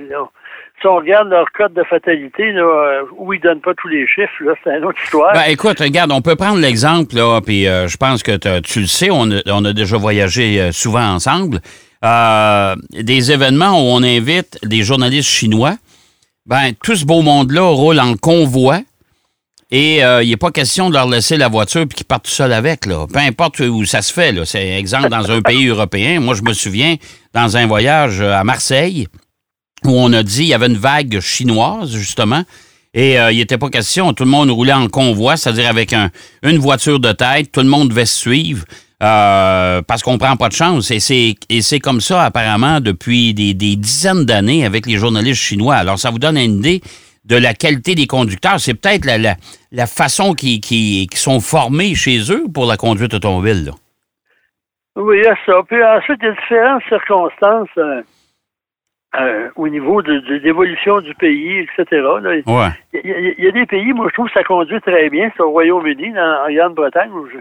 si 0.81 0.87
on 0.87 0.97
regarde 0.97 1.29
leur 1.29 1.51
code 1.53 1.73
de 1.73 1.83
fatalité, 1.85 2.53
là, 2.53 3.03
où 3.17 3.33
ils 3.33 3.41
donnent 3.41 3.61
pas 3.61 3.75
tous 3.75 3.89
les 3.89 4.07
chiffres, 4.07 4.45
là, 4.45 4.55
c'est 4.63 4.77
une 4.77 4.85
autre 4.85 4.99
histoire. 5.03 5.33
Ben, 5.33 5.45
écoute, 5.49 5.81
regarde, 5.81 6.13
on 6.13 6.21
peut 6.21 6.37
prendre 6.37 6.59
l'exemple, 6.59 7.17
là, 7.17 7.41
puis 7.41 7.67
euh, 7.67 7.89
je 7.89 7.97
pense 7.97 8.23
que 8.23 8.37
tu 8.61 8.81
le 8.81 8.87
sais, 8.87 9.09
on 9.11 9.31
a, 9.31 9.73
déjà 9.73 9.97
voyagé 9.97 10.61
euh, 10.61 10.73
souvent 10.73 11.15
ensemble. 11.15 11.61
Euh, 12.05 12.77
des 12.91 13.33
événements 13.33 13.73
où 13.73 13.95
on 13.97 14.03
invite 14.03 14.59
des 14.65 14.83
journalistes 14.83 15.29
chinois, 15.29 15.77
ben, 16.45 16.73
tout 16.83 16.95
ce 16.95 17.05
beau 17.05 17.23
monde-là 17.23 17.63
roule 17.63 17.99
en 17.99 18.15
convoi. 18.15 18.81
Et 19.73 20.05
euh, 20.05 20.23
il 20.23 20.31
n'est 20.31 20.37
pas 20.37 20.53
question 20.53 20.91
de 20.91 20.95
leur 20.95 21.09
laisser 21.09 21.37
la 21.37 21.49
voiture 21.49 21.83
et 21.83 21.89
qu'ils 21.89 22.07
partent 22.07 22.27
tout 22.27 22.31
seuls 22.31 22.53
avec. 22.53 22.87
Là. 22.87 23.07
Peu 23.13 23.19
importe 23.19 23.59
où 23.61 23.85
ça 23.85 24.01
se 24.01 24.13
fait. 24.13 24.33
C'est 24.45 24.79
exemple 24.79 25.09
dans 25.09 25.29
un 25.29 25.41
pays 25.41 25.67
européen. 25.69 26.21
Moi, 26.21 26.35
je 26.35 26.43
me 26.43 26.53
souviens, 26.53 26.95
dans 27.35 27.57
un 27.57 27.67
voyage 27.67 28.21
à 28.21 28.45
Marseille, 28.45 29.09
où 29.85 29.91
on 29.91 30.13
a 30.13 30.23
dit 30.23 30.43
il 30.43 30.49
y 30.49 30.55
avait 30.55 30.67
une 30.67 30.77
vague 30.77 31.21
chinoise, 31.21 31.93
justement. 31.93 32.43
Et 32.95 33.19
euh, 33.21 33.31
il 33.31 33.37
n'était 33.39 33.59
pas 33.59 33.69
question, 33.69 34.15
tout 34.15 34.25
le 34.25 34.31
monde 34.31 34.51
roulait 34.51 34.73
en 34.73 34.89
convoi, 34.89 35.37
c'est-à-dire 35.37 35.69
avec 35.69 35.93
un, 35.93 36.11
une 36.43 36.57
voiture 36.57 36.99
de 36.99 37.13
tête, 37.13 37.53
tout 37.53 37.61
le 37.61 37.69
monde 37.69 37.91
devait 37.91 38.07
se 38.07 38.19
suivre. 38.19 38.65
Euh, 39.03 39.83
parce 39.83 40.03
qu'on 40.03 40.17
prend 40.17 40.37
pas 40.37 40.49
de 40.49 40.55
chance. 40.55 40.91
Et 40.91 41.01
c'est, 41.01 41.79
comme 41.81 42.01
ça, 42.01 42.25
apparemment, 42.25 42.81
depuis 42.81 43.35
des, 43.35 43.53
dizaines 43.53 44.25
d'années 44.25 44.65
avec 44.65 44.87
les 44.87 44.97
journalistes 44.97 45.43
chinois. 45.43 45.75
Alors, 45.75 45.99
ça 45.99 46.11
vous 46.11 46.19
donne 46.19 46.39
une 46.39 46.59
idée 46.59 46.81
de 47.27 47.37
la 47.37 47.53
qualité 47.53 47.95
des 47.95 48.07
conducteurs. 48.07 48.59
C'est 48.59 48.73
peut-être 48.73 49.05
la, 49.05 49.87
façon 49.87 50.33
qui, 50.33 50.61
qui, 50.61 51.09
sont 51.15 51.41
formés 51.41 51.95
chez 51.95 52.33
eux 52.33 52.45
pour 52.53 52.65
la 52.65 52.79
conduite 52.79 53.13
automobile. 53.13 53.73
Oui, 54.95 55.19
il 55.19 55.35
ça. 55.45 55.61
Puis 55.69 55.85
ensuite, 55.85 56.19
il 56.23 56.29
y 56.29 56.29
a 56.29 56.33
différentes 56.33 56.83
circonstances 56.89 57.69
euh, 59.17 59.27
euh, 59.27 59.51
au 59.57 59.69
niveau 59.69 60.03
de, 60.03 60.23
l'évolution 60.37 61.01
du 61.01 61.15
pays, 61.15 61.59
etc. 61.61 61.87
Il, 62.93 63.35
y 63.39 63.47
a, 63.47 63.51
des 63.51 63.67
pays, 63.67 63.93
moi, 63.93 64.07
je 64.09 64.15
trouve 64.15 64.29
que 64.29 64.35
ça 64.35 64.45
conduit 64.45 64.81
très 64.81 65.09
bien. 65.11 65.31
C'est 65.37 65.43
au 65.43 65.51
Royaume-Uni, 65.51 66.13
en 66.19 66.53
Grande-Bretagne, 66.53 67.11
où 67.11 67.27
je, 67.27 67.39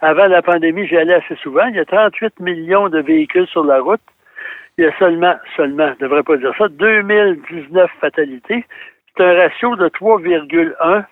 avant 0.00 0.26
la 0.26 0.42
pandémie, 0.42 0.86
j'y 0.86 0.96
allais 0.96 1.14
assez 1.14 1.36
souvent. 1.36 1.66
Il 1.66 1.76
y 1.76 1.80
a 1.80 1.84
38 1.84 2.40
millions 2.40 2.88
de 2.88 3.00
véhicules 3.00 3.46
sur 3.48 3.64
la 3.64 3.80
route. 3.80 4.00
Il 4.78 4.84
y 4.84 4.86
a 4.86 4.98
seulement, 4.98 5.34
seulement, 5.56 5.88
je 5.88 6.04
ne 6.04 6.08
devrais 6.08 6.22
pas 6.22 6.36
dire 6.36 6.52
ça, 6.56 6.68
2019 6.68 7.90
fatalités. 8.00 8.64
C'est 9.16 9.24
un 9.24 9.34
ratio 9.38 9.76
de 9.76 9.88
3,1 9.88 11.04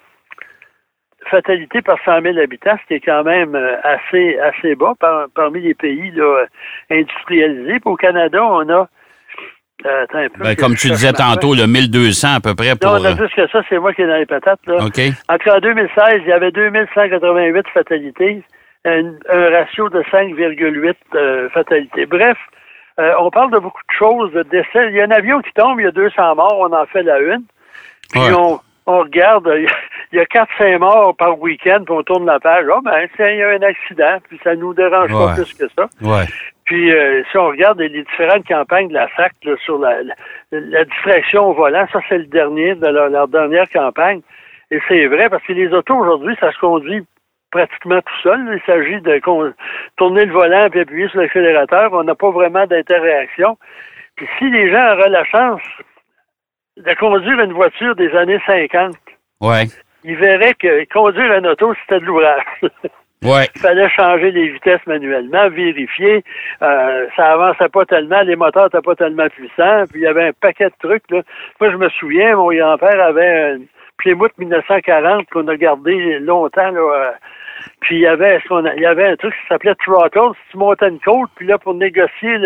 fatalités 1.26 1.82
par 1.82 1.98
100 2.04 2.22
000 2.22 2.38
habitants, 2.38 2.76
ce 2.82 2.86
qui 2.88 2.94
est 2.94 3.00
quand 3.00 3.24
même 3.24 3.54
euh, 3.54 3.76
assez, 3.82 4.38
assez 4.38 4.74
bas 4.74 4.94
parmi 5.34 5.60
les 5.60 5.74
pays 5.74 6.12
industrialisés. 6.90 7.78
au 7.84 7.96
Canada, 7.96 8.42
on 8.44 8.68
a 8.70 8.88
Euh, 8.88 8.99
attends 9.88 10.18
un 10.18 10.28
peu, 10.28 10.44
Ben, 10.44 10.56
comme 10.56 10.74
tu 10.74 10.88
disais 10.88 11.12
tantôt, 11.12 11.54
le 11.54 11.66
1200 11.66 12.36
à 12.36 12.40
peu 12.40 12.54
près 12.54 12.74
pour... 12.76 12.90
Non, 12.92 13.00
on 13.00 13.04
a 13.04 13.10
euh, 13.12 13.16
plus 13.16 13.28
que 13.30 13.46
ça, 13.48 13.62
c'est 13.68 13.78
moi 13.78 13.92
qui 13.94 14.02
ai 14.02 14.06
dans 14.06 14.16
les 14.16 14.26
patates. 14.26 14.60
Là. 14.66 14.76
OK. 14.84 15.00
Entre 15.28 15.50
en 15.50 15.58
2016, 15.60 16.20
il 16.22 16.28
y 16.28 16.32
avait 16.32 16.50
2188 16.50 17.66
fatalités, 17.72 18.42
un, 18.84 19.12
un 19.30 19.50
ratio 19.50 19.88
de 19.88 20.00
5,8 20.02 20.94
euh, 21.14 21.48
fatalités. 21.50 22.06
Bref, 22.06 22.36
euh, 22.98 23.12
on 23.20 23.30
parle 23.30 23.50
de 23.52 23.58
beaucoup 23.58 23.80
de 23.88 23.94
choses, 23.98 24.32
de 24.32 24.42
décès. 24.44 24.88
Il 24.88 24.94
y 24.96 25.00
a 25.00 25.04
un 25.04 25.10
avion 25.10 25.40
qui 25.40 25.52
tombe, 25.54 25.80
il 25.80 25.84
y 25.84 25.88
a 25.88 25.92
200 25.92 26.34
morts, 26.36 26.58
on 26.60 26.72
en 26.74 26.86
fait 26.86 27.02
la 27.02 27.18
une. 27.20 27.42
Puis 28.10 28.20
Ouais. 28.20 28.32
on, 28.36 28.58
on 28.86 28.98
regarde, 29.00 29.46
euh, 29.48 29.64
il 30.12 30.18
y 30.18 30.20
a 30.20 30.24
4-5 30.24 30.78
morts 30.78 31.14
par 31.16 31.38
week-end, 31.40 31.82
puis 31.84 31.94
on 31.94 32.02
tourne 32.02 32.26
la 32.26 32.40
page. 32.40 32.64
Ah, 32.74 32.78
ben, 32.84 33.06
c'est- 33.16 33.34
il 33.34 33.38
y 33.38 33.42
a 33.42 33.50
un 33.50 33.62
accident, 33.62 34.18
puis 34.28 34.38
ça 34.42 34.54
nous 34.56 34.74
dérange 34.74 35.10
pas 35.12 35.34
plus 35.34 35.54
que 35.54 35.64
ça. 35.76 35.86
Ouais. 36.02 36.24
Puis, 36.70 36.92
euh, 36.92 37.24
si 37.28 37.36
on 37.36 37.48
regarde 37.48 37.80
les, 37.80 37.88
différentes 37.88 38.46
campagnes 38.46 38.86
de 38.86 38.94
la 38.94 39.08
SAC 39.16 39.32
là, 39.42 39.56
sur 39.64 39.80
la, 39.80 40.04
la, 40.04 40.14
la 40.52 40.84
distraction 40.84 41.48
au 41.48 41.52
volant, 41.52 41.84
ça, 41.92 41.98
c'est 42.08 42.18
le 42.18 42.26
dernier 42.26 42.76
de 42.76 42.86
leur, 42.86 43.08
leur 43.08 43.26
dernière 43.26 43.68
campagne. 43.70 44.20
Et 44.70 44.78
c'est 44.86 45.06
vrai, 45.06 45.28
parce 45.28 45.42
que 45.42 45.52
les 45.52 45.72
autos, 45.72 45.96
aujourd'hui, 45.96 46.36
ça 46.38 46.52
se 46.52 46.58
conduit 46.60 47.04
pratiquement 47.50 48.00
tout 48.00 48.20
seul. 48.22 48.38
Il 48.54 48.62
s'agit 48.66 49.00
de 49.00 49.20
tourner 49.96 50.24
le 50.24 50.32
volant 50.32 50.70
puis 50.70 50.78
appuyer 50.78 51.08
sur 51.08 51.20
l'accélérateur. 51.20 51.92
On 51.92 52.04
n'a 52.04 52.14
pas 52.14 52.30
vraiment 52.30 52.64
d'interaction. 52.68 53.58
Puis, 54.14 54.28
si 54.38 54.48
les 54.48 54.70
gens 54.70 54.92
auraient 54.92 55.08
la 55.08 55.24
chance 55.24 55.62
de 56.76 56.94
conduire 56.94 57.40
une 57.40 57.52
voiture 57.52 57.96
des 57.96 58.14
années 58.14 58.40
50, 58.46 58.94
Ouais. 59.40 59.64
ils 60.04 60.14
verraient 60.14 60.54
que 60.54 60.84
conduire 60.84 61.32
une 61.32 61.48
auto, 61.48 61.74
c'était 61.80 61.98
de 61.98 62.04
l'ouvrage. 62.04 62.44
Ouais. 63.22 63.48
Il 63.54 63.60
fallait 63.60 63.88
changer 63.90 64.30
les 64.30 64.48
vitesses 64.48 64.84
manuellement, 64.86 65.50
vérifier. 65.50 66.24
Euh, 66.62 67.06
ça 67.16 67.32
avançait 67.32 67.68
pas 67.68 67.84
tellement, 67.84 68.22
les 68.22 68.34
moteurs 68.34 68.64
n'étaient 68.64 68.80
pas 68.80 68.94
tellement 68.94 69.28
puissants. 69.28 69.84
Puis 69.90 70.00
il 70.00 70.04
y 70.04 70.06
avait 70.06 70.28
un 70.28 70.32
paquet 70.32 70.68
de 70.70 70.88
trucs. 70.88 71.10
Là. 71.10 71.20
Moi, 71.60 71.70
je 71.70 71.76
me 71.76 71.88
souviens, 71.90 72.36
mon 72.36 72.50
grand-père 72.50 73.00
avait 73.02 73.52
un 73.52 73.58
Plymouth 73.98 74.32
1940 74.38 75.28
qu'on 75.28 75.46
a 75.48 75.56
gardé 75.56 76.18
longtemps. 76.20 76.70
Là, 76.70 76.80
euh, 76.80 77.10
puis 77.80 77.96
il 77.96 78.00
y 78.02 78.06
avait 78.06 78.40
ce 78.42 78.48
qu'on 78.48 78.64
a- 78.64 78.74
il 78.74 78.82
y 78.82 78.86
avait 78.86 79.06
un 79.08 79.16
truc 79.16 79.32
qui 79.32 79.48
s'appelait 79.48 79.74
throttle. 79.76 80.32
Si 80.46 80.52
tu 80.52 80.58
montais 80.58 80.88
une 80.88 81.00
côte, 81.00 81.30
puis 81.36 81.46
là, 81.46 81.58
pour 81.58 81.74
négocier 81.74 82.36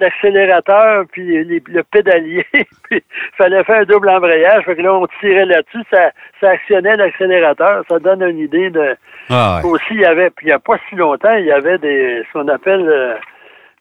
l'accélérateur, 0.00 1.04
puis 1.12 1.44
les- 1.44 1.62
le 1.66 1.82
pédalier, 1.84 2.46
puis 2.52 3.02
il 3.02 3.36
fallait 3.36 3.64
faire 3.64 3.80
un 3.80 3.84
double 3.84 4.08
embrayage. 4.10 4.64
Fait 4.64 4.76
que 4.76 4.82
là, 4.82 4.94
on 4.94 5.06
tirait 5.20 5.46
là-dessus, 5.46 5.82
ça, 5.92 6.10
ça 6.40 6.50
actionnait 6.50 6.96
l'accélérateur. 6.96 7.84
Ça 7.88 7.98
donne 7.98 8.22
une 8.22 8.38
idée 8.38 8.70
de, 8.70 8.96
Ah, 9.30 9.60
ouais. 9.62 9.70
aussi, 9.70 9.84
il 9.94 10.00
y 10.00 10.04
avait, 10.04 10.30
puis 10.30 10.46
il 10.46 10.48
n'y 10.48 10.52
a 10.54 10.58
pas 10.58 10.78
si 10.88 10.94
longtemps, 10.96 11.34
il 11.36 11.46
y 11.46 11.52
avait 11.52 11.78
des, 11.78 12.22
ce 12.26 12.32
qu'on 12.32 12.48
appelle 12.48 12.88
euh, 12.88 13.14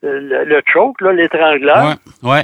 le, 0.03 0.44
le 0.46 0.62
choke, 0.67 1.01
là, 1.01 1.12
l'étrangleur. 1.13 1.96
Ouais. 2.24 2.32
Ouais. 2.32 2.44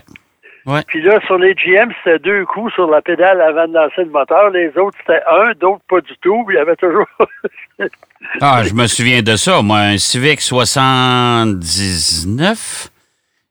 Puis 0.88 1.02
là, 1.02 1.20
sur 1.26 1.38
les 1.38 1.54
GM, 1.56 1.92
c'était 2.04 2.20
deux 2.20 2.46
coups 2.46 2.74
sur 2.74 2.90
la 2.90 3.02
pédale 3.02 3.42
avant 3.42 3.68
de 3.68 3.74
lancer 3.74 4.06
le 4.06 4.12
moteur. 4.12 4.50
Les 4.52 4.70
autres, 4.78 4.98
c'était 5.00 5.22
un, 5.30 5.52
d'autres 5.60 5.84
pas 5.90 6.00
du 6.02 6.16
tout. 6.22 6.46
Il 6.50 6.56
y 6.56 6.60
avait 6.60 6.76
toujours... 6.76 7.08
Ah, 8.40 8.64
je 8.64 8.74
me 8.74 8.88
souviens 8.88 9.22
de 9.22 9.36
ça. 9.36 9.62
Moi, 9.62 9.80
un 9.80 9.98
Civic 9.98 10.40
79. 10.40 12.88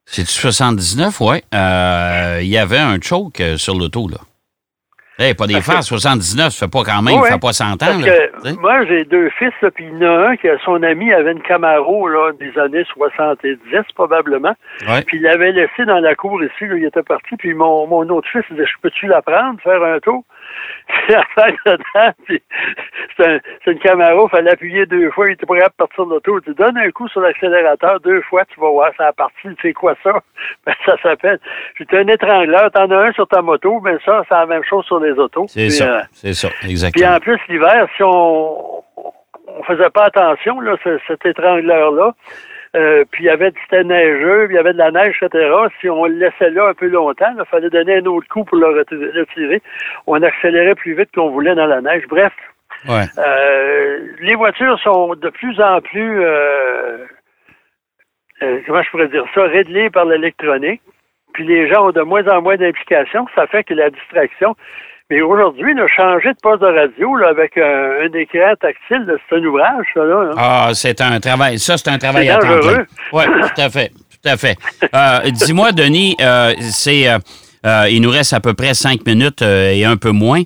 C'est-tu 0.05 0.31
79? 0.31 1.21
Oui. 1.21 1.43
Euh, 1.53 2.39
il 2.41 2.47
y 2.47 2.57
avait 2.57 2.79
un 2.79 2.99
choke 2.99 3.39
euh, 3.39 3.57
sur 3.57 3.75
l'auto, 3.75 4.07
là. 4.07 4.17
Eh, 5.19 5.33
pas 5.35 5.45
des 5.45 5.53
Parce 5.53 5.67
que- 5.67 5.71
phares, 5.73 5.83
79, 5.83 6.53
ça 6.53 6.65
fait 6.65 6.71
pas 6.71 6.83
quand 6.83 7.01
même, 7.03 7.15
Ouais, 7.19 7.27
ça 7.29 7.35
fait 7.35 7.39
pas 7.39 7.53
100 7.53 7.73
ans, 7.73 7.77
Parce 7.79 8.01
là. 8.01 8.27
que 8.51 8.59
moi, 8.59 8.83
j'ai 8.85 9.05
deux 9.05 9.29
fils, 9.37 9.53
puis 9.75 9.85
il 9.85 9.99
y 9.99 10.07
en 10.07 10.19
a 10.19 10.29
un 10.29 10.35
que 10.35 10.57
son 10.65 10.81
ami 10.81 11.13
avait 11.13 11.33
une 11.33 11.41
Camaro 11.41 12.07
là, 12.07 12.31
des 12.39 12.57
années 12.59 12.83
70, 12.93 13.57
probablement. 13.95 14.55
Puis 15.05 15.17
il 15.17 15.23
l'avait 15.23 15.51
laissé 15.51 15.85
dans 15.85 15.99
la 15.99 16.15
cour 16.15 16.43
ici, 16.43 16.65
là, 16.65 16.75
il 16.77 16.85
était 16.85 17.03
parti, 17.03 17.35
puis 17.37 17.53
mon, 17.53 17.85
mon 17.87 18.07
autre 18.09 18.27
fils 18.31 18.43
il 18.49 18.55
disait 18.55 18.67
Je 18.67 18.81
peux-tu 18.81 19.05
la 19.07 19.21
prendre, 19.21 19.59
faire 19.61 19.83
un 19.83 19.99
tour? 19.99 20.23
Puis 20.87 21.15
puis 22.25 22.41
c'est 23.17 23.27
un- 23.27 23.39
c'est 23.63 23.71
une 23.71 23.79
Camaro, 23.79 24.27
il 24.27 24.31
fallait 24.31 24.51
appuyer 24.51 24.85
deux 24.85 25.09
fois, 25.11 25.29
il 25.29 25.33
était 25.33 25.45
capable 25.45 25.69
de 25.71 25.75
partir 25.77 26.05
de 26.05 26.09
l'auto. 26.11 26.39
Il 26.39 26.51
dit 26.53 26.57
Donne 26.57 26.77
un 26.77 26.89
coup 26.91 27.07
sur 27.09 27.21
l'accélérateur 27.21 27.99
deux 28.01 28.21
fois, 28.23 28.43
tu 28.45 28.59
vas 28.59 28.69
voir, 28.69 28.91
ça 28.97 29.07
a 29.07 29.13
parti. 29.13 29.47
C'est 29.61 29.73
quoi 29.73 29.95
ça? 30.03 30.11
Ben, 30.65 30.73
ça 30.85 30.95
s'appelle. 31.01 31.39
J'ai 31.77 31.97
un 31.97 32.07
étrangleur, 32.07 32.71
t'en 32.71 32.89
as 32.91 32.97
un 32.97 33.11
sur 33.13 33.27
ta 33.27 33.41
moto, 33.41 33.79
mais 33.83 33.97
ça, 34.05 34.23
c'est 34.27 34.35
la 34.35 34.45
même 34.45 34.63
chose 34.63 34.85
sur 34.85 34.99
les 34.99 35.11
autos. 35.13 35.45
C'est 35.47 35.61
Puis, 35.61 35.71
ça, 35.71 35.85
euh, 35.85 36.01
c'est 36.11 36.33
ça, 36.33 36.49
puis 36.61 36.71
exactement. 36.71 37.15
en 37.15 37.19
plus, 37.19 37.39
l'hiver, 37.49 37.87
si 37.95 38.03
on 38.03 38.83
on 39.55 39.61
faisait 39.67 39.89
pas 39.91 40.05
attention, 40.05 40.59
là, 40.61 40.75
ce- 40.83 40.99
cet 41.07 41.25
étrangleur-là, 41.25 42.13
euh, 42.75 43.03
puis 43.11 43.23
il 43.23 43.27
y 43.27 43.29
avait 43.29 43.53
c'était 43.63 43.83
neigeux, 43.83 44.45
puis 44.47 44.55
il 44.55 44.57
y 44.57 44.59
avait 44.59 44.73
de 44.73 44.77
la 44.79 44.91
neige, 44.91 45.15
etc. 45.21 45.47
Si 45.79 45.89
on 45.89 46.05
le 46.05 46.15
laissait 46.15 46.49
là 46.49 46.67
un 46.69 46.73
peu 46.73 46.87
longtemps, 46.87 47.33
il 47.37 47.45
fallait 47.45 47.69
donner 47.69 47.97
un 47.97 48.05
autre 48.05 48.27
coup 48.29 48.43
pour 48.43 48.57
le 48.57 48.67
reti- 48.67 49.17
retirer. 49.19 49.61
On 50.07 50.21
accélérait 50.21 50.75
plus 50.75 50.95
vite 50.95 51.09
qu'on 51.13 51.29
voulait 51.29 51.55
dans 51.55 51.67
la 51.67 51.81
neige. 51.81 52.03
Bref, 52.07 52.33
Ouais. 52.89 53.05
euh, 53.17 53.99
les 54.19 54.35
voitures 54.35 54.79
sont 54.79 55.13
de 55.15 55.29
plus 55.29 55.59
en 55.61 55.79
plus, 55.81 56.19
euh, 56.23 56.97
comment 58.65 58.81
je 58.83 58.89
pourrais 58.89 59.07
dire 59.07 59.25
ça, 59.33 59.43
réglées 59.43 59.89
par 59.89 60.05
l'électronique. 60.05 60.81
Puis 61.33 61.45
les 61.45 61.67
gens 61.67 61.87
ont 61.87 61.91
de 61.91 62.01
moins 62.01 62.27
en 62.27 62.41
moins 62.41 62.57
d'implications. 62.57 63.25
Ça 63.35 63.47
fait 63.47 63.63
que 63.63 63.73
la 63.73 63.89
distraction. 63.89 64.55
Mais 65.13 65.21
aujourd'hui, 65.21 65.73
changer 65.95 66.29
de 66.29 66.37
poste 66.41 66.61
de 66.63 66.65
radio 66.65 67.15
là, 67.17 67.27
avec 67.29 67.55
un, 67.55 67.61
un 67.61 68.19
écran 68.19 68.55
tactile, 68.59 69.05
c'est 69.29 69.35
un 69.35 69.43
ouvrage, 69.43 69.85
ça, 69.93 70.03
là. 70.03 70.31
hein. 70.31 70.35
Ah, 70.35 70.69
c'est 70.73 70.99
un 71.01 71.19
travail. 71.19 71.59
Ça, 71.59 71.77
c'est 71.77 71.89
un 71.89 71.99
travail 71.99 72.29
à 72.29 72.37
temps 72.37 72.47
plein. 72.59 72.83
Oui, 73.11 73.23
tout 73.25 73.61
à 73.61 73.69
fait. 73.69 73.89
Tout 73.89 74.29
à 74.29 74.37
fait. 74.37 74.57
Euh, 74.95 75.29
Dis-moi, 75.29 75.71
Denis, 75.71 76.15
euh, 76.19 76.53
c'est, 76.61 77.07
euh, 77.07 77.87
il 77.91 78.01
nous 78.01 78.09
reste 78.09 78.33
à 78.33 78.39
peu 78.39 78.55
près 78.55 78.73
cinq 78.73 79.05
minutes 79.05 79.43
et 79.43 79.85
un 79.85 79.97
peu 79.97 80.09
moins. 80.09 80.41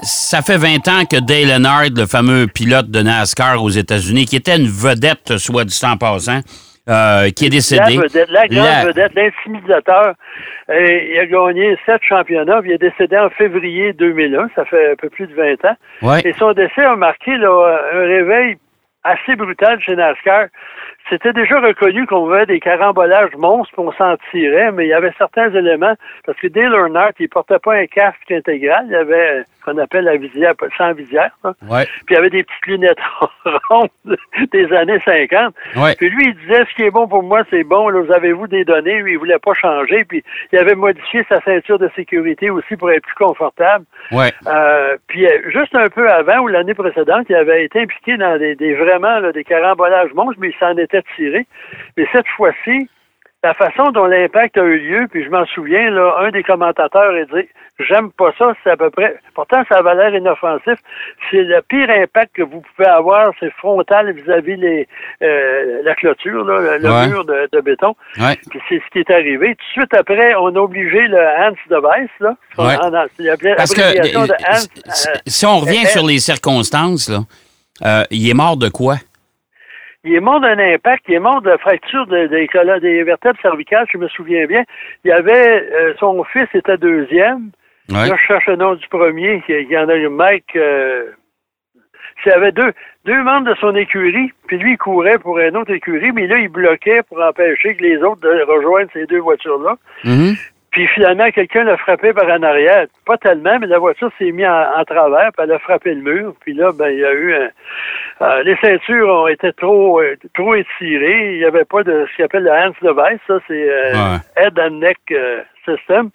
Ça 0.00 0.40
fait 0.40 0.56
20 0.56 0.88
ans 0.88 1.04
que 1.04 1.20
Dale 1.20 1.50
Earnhardt, 1.50 1.90
le 1.94 2.06
fameux 2.06 2.46
pilote 2.46 2.90
de 2.90 3.02
NASCAR 3.02 3.62
aux 3.62 3.70
États-Unis, 3.70 4.24
qui 4.24 4.36
était 4.36 4.56
une 4.56 4.68
vedette, 4.68 5.36
soit 5.36 5.64
du 5.64 5.78
temps 5.78 5.96
passant, 5.98 6.40
euh, 6.88 7.30
qui 7.30 7.46
est 7.46 7.50
décédé. 7.50 7.96
La 7.96 8.02
vedette, 8.02 8.30
la 8.30 8.46
grande 8.48 8.64
La- 8.64 8.84
vedette, 8.86 9.14
l'intimidateur. 9.14 10.14
Euh, 10.70 10.86
il 11.12 11.18
a 11.18 11.26
gagné 11.26 11.76
sept 11.86 12.02
championnats, 12.02 12.60
puis 12.60 12.70
il 12.70 12.74
est 12.74 12.78
décédé 12.78 13.16
en 13.18 13.30
février 13.30 13.92
2001, 13.92 14.48
ça 14.54 14.64
fait 14.64 14.92
un 14.92 14.96
peu 14.96 15.08
plus 15.10 15.26
de 15.26 15.34
20 15.34 15.64
ans. 15.64 15.76
Ouais. 16.02 16.20
Et 16.24 16.32
son 16.34 16.52
décès 16.52 16.84
a 16.84 16.96
marqué 16.96 17.36
là, 17.36 17.78
un 17.94 18.00
réveil 18.00 18.56
assez 19.02 19.36
brutal 19.36 19.80
chez 19.80 19.94
NASCAR. 19.96 20.46
C'était 21.10 21.32
déjà 21.34 21.60
reconnu 21.60 22.06
qu'on 22.06 22.30
avait 22.32 22.46
des 22.46 22.60
carambolages 22.60 23.34
monstres, 23.36 23.74
puis 23.74 23.84
on 23.86 23.92
s'en 23.92 24.16
tirait, 24.30 24.72
mais 24.72 24.86
il 24.86 24.88
y 24.88 24.94
avait 24.94 25.12
certains 25.18 25.50
éléments, 25.54 25.94
parce 26.24 26.38
que 26.38 26.46
Dale 26.48 26.72
Earnhardt, 26.72 27.12
il 27.18 27.28
portait 27.28 27.58
pas 27.58 27.74
un 27.74 27.86
casque 27.86 28.30
intégral, 28.30 28.86
il 28.88 28.94
avait 28.94 29.42
ce 29.42 29.64
qu'on 29.70 29.78
appelle 29.78 30.04
la 30.04 30.16
visière, 30.16 30.54
sans 30.78 30.92
visière, 30.92 31.30
là. 31.42 31.52
Ouais. 31.68 31.84
puis 32.06 32.14
il 32.14 32.16
avait 32.16 32.30
des 32.30 32.42
petites 32.42 32.66
lunettes 32.66 32.98
rondes 33.68 33.88
des 34.52 34.72
années 34.72 35.00
50. 35.04 35.54
Ouais. 35.76 35.94
Puis 35.96 36.08
lui, 36.08 36.28
il 36.28 36.34
disait, 36.36 36.64
ce 36.70 36.74
qui 36.74 36.82
est 36.84 36.90
bon 36.90 37.06
pour 37.06 37.22
moi, 37.22 37.42
c'est 37.50 37.64
bon, 37.64 37.88
là, 37.90 38.00
vous 38.00 38.12
avez-vous 38.12 38.46
des 38.46 38.64
données, 38.64 39.00
lui, 39.00 39.12
il 39.12 39.18
voulait 39.18 39.38
pas 39.38 39.54
changer, 39.54 40.04
puis 40.04 40.24
il 40.52 40.58
avait 40.58 40.74
modifié 40.74 41.24
sa 41.28 41.40
ceinture 41.42 41.78
de 41.78 41.90
sécurité 41.94 42.48
aussi 42.48 42.76
pour 42.76 42.90
être 42.90 43.02
plus 43.02 43.14
confortable. 43.14 43.84
Ouais. 44.10 44.32
Euh, 44.46 44.96
puis 45.06 45.26
euh, 45.26 45.50
juste 45.50 45.74
un 45.74 45.88
peu 45.88 46.10
avant 46.10 46.40
ou 46.40 46.48
l'année 46.48 46.74
précédente, 46.74 47.26
il 47.28 47.34
avait 47.34 47.64
été 47.64 47.82
impliqué 47.82 48.16
dans 48.16 48.38
des, 48.38 48.54
des 48.54 48.74
vraiment 48.74 49.18
là, 49.18 49.32
des 49.32 49.44
carambolages 49.44 50.12
monstres, 50.14 50.38
mais 50.40 50.48
il 50.48 50.56
s'en 50.58 50.76
était 50.76 50.93
tiré. 51.16 51.46
Mais 51.96 52.06
cette 52.12 52.28
fois-ci, 52.36 52.88
la 53.42 53.52
façon 53.54 53.90
dont 53.90 54.06
l'impact 54.06 54.56
a 54.56 54.62
eu 54.62 54.78
lieu, 54.78 55.06
puis 55.10 55.22
je 55.22 55.28
m'en 55.28 55.44
souviens, 55.46 55.90
là, 55.90 56.16
un 56.20 56.30
des 56.30 56.42
commentateurs 56.42 57.12
a 57.14 57.24
dit 57.40 57.46
J'aime 57.80 58.12
pas 58.12 58.30
ça, 58.38 58.54
c'est 58.62 58.70
à 58.70 58.76
peu 58.76 58.88
près. 58.90 59.16
Pourtant, 59.34 59.64
ça 59.68 59.78
avait 59.80 59.96
l'air 59.96 60.14
inoffensif. 60.14 60.78
C'est 61.28 61.42
le 61.42 61.60
pire 61.68 61.90
impact 61.90 62.36
que 62.36 62.42
vous 62.42 62.62
pouvez 62.76 62.88
avoir, 62.88 63.32
c'est 63.40 63.50
frontal 63.54 64.12
vis-à-vis 64.12 64.54
les 64.56 64.86
euh, 65.22 65.80
la 65.82 65.94
clôture, 65.96 66.44
là, 66.44 66.78
le 66.78 66.88
Ouais. 66.88 67.08
mur 67.08 67.24
de, 67.24 67.48
de 67.52 67.60
béton. 67.60 67.96
Ouais. 68.20 68.36
Puis 68.48 68.60
c'est 68.68 68.76
ce 68.76 68.90
qui 68.92 69.00
est 69.00 69.10
arrivé. 69.10 69.56
Tout 69.56 69.80
de 69.80 69.82
suite 69.82 69.94
après, 69.94 70.36
on 70.36 70.54
a 70.54 70.58
obligé 70.60 71.00
le 71.08 71.18
Hans 71.18 71.50
device, 71.68 72.10
là. 72.20 72.36
Ouais. 72.58 72.76
Parce 73.56 73.74
que 73.74 73.80
abréviation 73.82 74.26
de 74.26 74.32
euh, 74.32 74.34
Hans, 74.48 74.54
si- 74.92 75.08
euh, 75.08 75.12
si 75.26 75.46
on 75.46 75.58
revient 75.58 75.84
euh, 75.84 75.88
sur 75.88 76.06
les 76.06 76.20
circonstances, 76.20 77.08
là, 77.08 77.18
euh, 77.84 78.04
il 78.12 78.30
est 78.30 78.34
mort 78.34 78.56
de 78.56 78.68
quoi? 78.68 78.94
Il 80.04 80.14
est 80.14 80.20
mort 80.20 80.40
d'un 80.40 80.58
impact, 80.58 81.04
il 81.08 81.14
est 81.14 81.18
mort 81.18 81.40
de 81.40 81.56
fracture 81.56 82.06
de- 82.06 82.26
des 82.26 82.46
colonnes- 82.46 82.80
des 82.80 83.02
vertèbres 83.02 83.40
cervicales, 83.40 83.86
je 83.90 83.98
me 83.98 84.08
souviens 84.08 84.46
bien. 84.46 84.64
Il 85.04 85.08
y 85.08 85.12
avait, 85.12 85.70
euh, 85.72 85.94
son 85.98 86.22
fils 86.24 86.46
était 86.54 86.76
deuxième. 86.76 87.50
Ouais. 87.90 88.08
Là, 88.08 88.16
je 88.16 88.26
cherche 88.26 88.46
le 88.46 88.56
nom 88.56 88.74
du 88.74 88.86
premier, 88.88 89.42
il 89.48 89.70
y 89.70 89.78
en 89.78 89.88
a 89.88 89.96
eu 89.96 90.08
Mike. 90.08 90.56
Euh, 90.56 91.10
il 92.26 92.28
y 92.28 92.32
avait 92.32 92.52
deux, 92.52 92.72
deux 93.04 93.22
membres 93.22 93.50
de 93.50 93.54
son 93.56 93.74
écurie, 93.74 94.30
puis 94.46 94.56
lui, 94.58 94.72
il 94.72 94.78
courait 94.78 95.18
pour 95.18 95.38
une 95.38 95.56
autre 95.56 95.72
écurie, 95.72 96.12
mais 96.12 96.26
là, 96.26 96.38
il 96.38 96.48
bloquait 96.48 97.02
pour 97.02 97.20
empêcher 97.22 97.74
que 97.74 97.82
les 97.82 97.98
autres 98.02 98.20
de 98.20 98.42
rejoindre 98.46 98.88
ces 98.92 99.06
deux 99.06 99.18
voitures-là. 99.18 99.76
Mhm. 100.04 100.34
Puis 100.74 100.86
finalement, 100.88 101.30
quelqu'un 101.30 101.64
l'a 101.64 101.76
frappé 101.76 102.12
par 102.12 102.24
en 102.24 102.42
arrière. 102.42 102.86
Pas 103.06 103.16
tellement, 103.16 103.58
mais 103.60 103.68
la 103.68 103.78
voiture 103.78 104.10
s'est 104.18 104.32
mise 104.32 104.46
en, 104.46 104.80
en 104.80 104.84
travers, 104.84 105.30
puis 105.32 105.44
elle 105.44 105.52
a 105.52 105.58
frappé 105.60 105.94
le 105.94 106.02
mur. 106.02 106.34
Puis 106.40 106.52
là, 106.52 106.72
ben, 106.72 106.90
il 106.90 106.98
y 106.98 107.04
a 107.04 107.12
eu 107.12 107.34
un, 107.34 107.48
Euh, 108.22 108.42
les 108.44 108.56
ceintures 108.56 109.08
ont 109.08 109.26
été 109.26 109.52
trop 109.54 110.00
euh, 110.00 110.16
trop 110.34 110.54
étirées. 110.54 111.32
Il 111.32 111.38
n'y 111.38 111.44
avait 111.44 111.64
pas 111.64 111.82
de 111.82 112.06
ce 112.10 112.16
qu'on 112.16 112.24
appelle 112.24 112.44
le 112.44 112.50
hands 112.50 112.72
device, 112.80 113.20
ça 113.26 113.38
c'est 113.48 113.68
euh, 113.68 114.16
head 114.36 114.58
and 114.58 114.78
neck 114.78 114.98
system. 115.64 116.10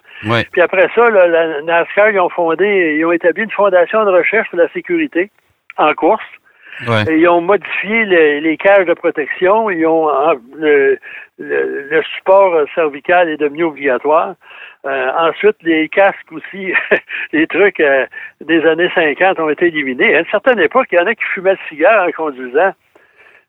Puis 0.52 0.62
après 0.62 0.88
ça, 0.94 1.10
la 1.10 1.60
NASCAR 1.62 2.10
ils 2.10 2.20
ont 2.20 2.30
fondé, 2.30 2.96
ils 2.98 3.04
ont 3.04 3.12
établi 3.12 3.42
une 3.42 3.50
fondation 3.50 4.04
de 4.04 4.10
recherche 4.10 4.48
pour 4.48 4.58
la 4.58 4.68
sécurité 4.68 5.30
en 5.76 5.92
course. 5.92 6.24
ils 7.10 7.28
ont 7.28 7.42
modifié 7.42 8.06
les, 8.06 8.56
cages 8.56 8.86
de 8.86 8.94
protection. 8.94 9.68
Ils 9.68 9.86
ont 9.86 10.08
le, 10.56 10.98
le, 11.40 12.02
support 12.16 12.54
cervical 12.74 13.28
est 13.28 13.38
devenu 13.38 13.64
obligatoire. 13.64 14.34
ensuite, 14.84 15.56
les 15.62 15.88
casques 15.88 16.30
aussi, 16.30 16.72
les 17.32 17.46
trucs 17.46 17.82
des 18.40 18.66
années 18.66 18.90
50 18.94 19.40
ont 19.40 19.50
été 19.50 19.66
éliminés. 19.66 20.14
À 20.14 20.20
une 20.20 20.30
certaine 20.30 20.60
époque, 20.60 20.88
il 20.92 20.96
y 20.96 21.00
en 21.00 21.06
a 21.06 21.14
qui 21.14 21.24
fumaient 21.34 21.52
le 21.52 21.58
cigare 21.68 22.06
en 22.06 22.12
conduisant. 22.12 22.72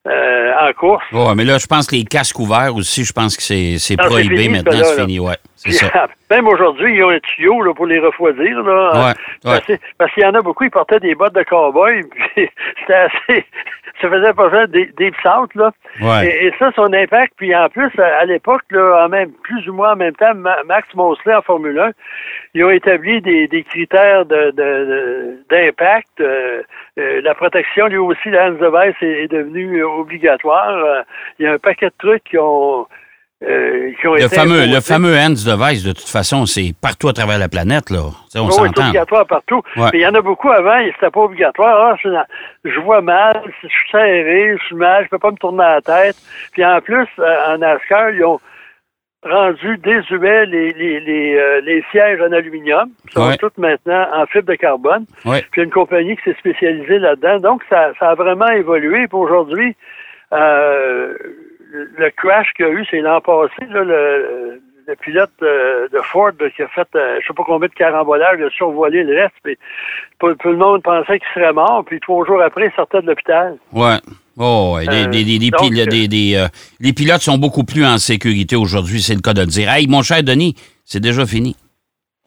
Euh, 0.08 0.52
en 0.60 0.74
course. 0.74 1.04
Oui, 1.12 1.36
mais 1.36 1.44
là, 1.44 1.60
je 1.60 1.68
pense 1.68 1.86
que 1.86 1.96
les 1.96 2.06
casques 2.06 2.40
ouverts 2.40 2.76
aussi, 2.76 3.04
je 3.04 3.14
pense 3.14 3.38
que 3.38 3.44
c'est 3.44 3.98
prohibé 3.98 4.50
maintenant, 4.50 4.84
c'est 4.84 5.00
fini, 5.00 5.20
ouais. 5.20 5.38
C'est 5.56 5.74
ça. 5.74 6.08
Même 6.32 6.48
aujourd'hui, 6.48 6.94
il 6.94 6.98
y 6.98 7.02
a 7.04 7.08
un 7.10 7.20
tuyau 7.20 7.62
là, 7.62 7.72
pour 7.76 7.86
les 7.86 8.00
refroidir. 8.00 8.64
Là, 8.64 9.14
parce, 9.44 9.64
qu'il 9.66 10.24
y 10.24 10.26
en 10.26 10.34
a 10.34 10.42
beaucoup, 10.42 10.64
ils 10.64 10.72
portaient 10.72 11.00
des 11.00 11.14
bottes 11.14 11.36
de 11.36 11.44
cowboy, 11.44 12.02
puis 12.34 12.50
c'était 12.80 12.94
assez 12.94 13.46
ça 14.00 14.10
faisait 14.10 14.34
pas 14.34 14.50
ça 14.50 14.68
des, 14.68 14.86
des 14.98 15.12
là. 15.56 15.72
Et, 16.24 16.52
ça, 16.60 16.72
son 16.76 16.94
impact, 16.94 17.34
puis 17.38 17.56
en 17.56 17.70
plus, 17.70 17.92
à, 18.00 18.26
l'époque, 18.26 18.64
là, 18.72 19.06
en 19.06 19.10
même, 19.10 19.32
plus 19.44 19.68
ou 19.68 19.74
moins 19.74 19.94
en 19.94 19.96
même 19.96 20.16
temps, 20.16 20.34
Max 20.36 20.88
Mosley 20.96 21.34
en 21.34 21.42
Formule 21.42 21.80
1, 21.80 21.92
ils 22.54 22.64
ont 22.64 22.70
établi 22.70 23.22
des, 23.22 23.48
des 23.48 23.64
critères 23.64 24.26
de, 24.26 24.52
d'impact. 25.50 26.10
Euh, 26.20 26.62
euh, 26.98 27.22
la 27.22 27.34
protection, 27.36 27.88
lui 27.88 27.98
aussi, 27.98 28.30
la 28.30 28.48
Hans 28.48 28.52
Device 28.52 28.96
est, 29.02 29.24
est 29.24 29.32
devenue 29.32 29.84
obligatoire. 29.84 30.76
Euh, 30.76 31.02
il 31.40 31.46
y 31.46 31.48
a 31.48 31.54
un 31.54 31.60
paquet 31.60 31.88
de 31.88 31.94
trucs 31.98 32.24
qui 32.24 32.38
ont 32.38 32.88
euh, 33.44 33.92
le 34.04 34.28
fameux, 34.28 34.68
le 34.68 34.82
fameux 34.82 35.18
hands 35.18 35.46
device, 35.46 35.84
de 35.84 35.94
toute 35.94 36.08
façon, 36.08 36.46
c'est 36.46 36.74
partout 36.80 37.08
à 37.08 37.14
travers 37.14 37.40
la 37.40 37.50
planète, 37.50 37.90
là. 37.90 38.04
on 38.36 38.48
oh, 38.48 38.52
c'est 38.52 38.80
obligatoire 38.80 39.26
partout. 39.26 39.64
Mais 39.76 39.90
il 39.94 40.02
y 40.02 40.06
en 40.06 40.14
a 40.14 40.22
beaucoup 40.22 40.52
avant, 40.52 40.78
c'était 40.94 41.10
pas 41.10 41.22
obligatoire. 41.22 41.96
Ah, 42.06 42.24
je 42.64 42.80
vois 42.82 43.02
mal, 43.02 43.42
je 43.64 43.68
suis 43.68 43.90
serré, 43.92 44.56
je 44.60 44.66
suis 44.66 44.76
mal, 44.76 45.06
je 45.06 45.10
peux 45.10 45.18
pas 45.18 45.32
me 45.32 45.38
tourner 45.38 45.64
la 45.64 45.82
tête. 45.82 46.16
Puis 46.52 46.64
en 46.64 46.80
plus, 46.82 47.08
euh, 47.18 47.54
en 47.54 47.58
NASCAR, 47.58 48.12
ils 48.12 48.24
ont 48.24 48.40
rendu 49.24 49.78
désuets 49.78 50.46
les, 50.46 50.74
les, 50.74 51.00
les, 51.00 51.36
euh, 51.36 51.62
les 51.62 51.84
sièges 51.92 52.22
en 52.22 52.32
aluminium, 52.32 52.90
qui 53.08 53.14
sont 53.14 53.36
tous 53.38 53.58
maintenant 53.58 54.06
en 54.14 54.26
fibre 54.28 54.50
de 54.50 54.56
carbone. 54.56 55.06
Puis 55.24 55.42
il 55.56 55.58
y 55.58 55.60
a 55.62 55.64
une 55.64 55.72
compagnie 55.72 56.16
qui 56.18 56.24
s'est 56.26 56.38
spécialisée 56.38 57.00
là-dedans. 57.00 57.40
Donc, 57.40 57.64
ça, 57.70 57.92
ça 58.00 58.12
a 58.12 58.16
vraiment 58.16 58.50
évolué. 58.50 59.08
Puis 59.08 59.18
aujourd'hui, 59.18 59.76
euh, 60.34 61.14
le 61.98 62.10
crash 62.12 62.48
qu'il 62.56 62.66
y 62.66 62.70
a 62.70 62.72
eu, 62.72 62.86
c'est 62.90 63.02
l'an 63.02 63.22
passé, 63.22 63.66
là, 63.70 63.84
le, 63.84 64.62
pilote 65.02 65.32
de, 65.40 66.02
Ford 66.12 66.32
qui 66.56 66.62
a 66.62 66.68
fait, 66.68 66.88
euh, 66.96 67.20
je 67.22 67.28
sais 67.28 67.34
pas 67.34 67.44
combien 67.46 67.70
de 67.70 67.74
carambolages, 67.74 68.36
il 68.40 68.46
a 68.46 68.50
survolé 68.50 69.04
le 69.04 69.22
reste, 69.22 69.36
puis 69.44 69.58
tout, 70.20 70.36
le 70.50 70.58
monde 70.58 70.84
pensait 70.84 71.20
qu'il 71.20 71.28
serait 71.34 71.54
mort, 71.54 71.84
puis 71.86 72.00
trois 72.02 72.26
jours 72.26 72.42
après, 72.42 72.66
il 72.66 72.76
sortait 72.76 73.02
de 73.02 73.08
l'hôpital. 73.08 73.58
Ouais. 73.72 73.98
Oh, 74.38 74.78
les, 74.80 74.88
euh, 74.88 75.06
euh, 75.06 76.48
les, 76.80 76.94
pilotes 76.94 77.22
sont 77.22 77.38
beaucoup 77.38 77.64
plus 77.64 77.86
en 77.86 77.98
sécurité 77.98 78.56
aujourd'hui, 78.56 79.02
c'est 79.02 79.14
le 79.14 79.22
cas 79.22 79.34
de 79.34 79.42
le 79.42 79.48
dire. 79.48 79.70
Hey, 79.70 79.88
mon 79.88 80.02
cher 80.02 80.24
Denis, 80.24 80.56
c'est 80.84 81.02
déjà 81.02 81.26
fini. 81.26 81.56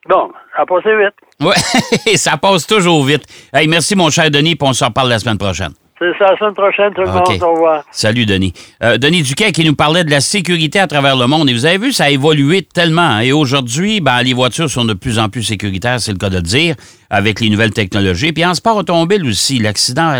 Bon, 0.09 0.31
ça 0.55 0.63
a 0.63 0.67
passé 0.67 0.91
vite. 0.97 1.15
Oui, 1.41 2.17
ça 2.17 2.37
passe 2.37 2.67
toujours 2.67 3.05
vite. 3.05 3.25
Hey, 3.53 3.67
merci, 3.69 3.97
mon 3.97 4.11
cher 4.11 4.31
Denis, 4.31 4.55
puis 4.55 4.69
on 4.69 4.73
se 4.73 4.85
reparle 4.85 5.09
la 5.09 5.19
semaine 5.19 5.39
prochaine. 5.39 5.73
C'est 5.97 6.11
ça, 6.19 6.33
la 6.33 6.37
semaine 6.37 6.55
prochaine, 6.55 6.93
tout 6.93 7.03
le 7.03 7.07
monde. 7.07 7.41
Au 7.41 7.55
revoir. 7.55 7.85
Salut, 7.93 8.27
Denis. 8.27 8.53
Euh, 8.83 8.99
Denis 8.99 9.23
Duquet 9.23 9.53
qui 9.53 9.65
nous 9.65 9.77
parlait 9.77 10.03
de 10.03 10.11
la 10.11 10.21
sécurité 10.21 10.81
à 10.81 10.89
travers 10.89 11.15
le 11.15 11.29
monde. 11.29 11.49
Et 11.49 11.53
vous 11.53 11.67
avez 11.67 11.79
vu, 11.79 11.93
ça 11.93 12.07
a 12.07 12.11
évolué 12.11 12.63
tellement. 12.63 13.03
Hein. 13.03 13.21
Et 13.21 13.33
aujourd'hui, 13.33 14.01
ben, 14.01 14.21
les 14.23 14.35
voitures 14.35 14.69
sont 14.69 14.85
de 14.85 14.95
plus 14.95 15.21
en 15.21 15.29
plus 15.29 15.45
sécuritaires, 15.45 16.01
c'est 16.01 16.11
le 16.11 16.19
cas 16.19 16.31
de 16.31 16.37
le 16.37 16.43
dire, 16.43 16.75
avec 17.11 17.41
les 17.41 17.49
nouvelles 17.49 17.71
technologies. 17.71 18.33
Puis 18.33 18.45
en 18.45 18.55
sport 18.55 18.79
automobile 18.79 19.25
aussi, 19.25 19.61
l'accident, 19.61 20.15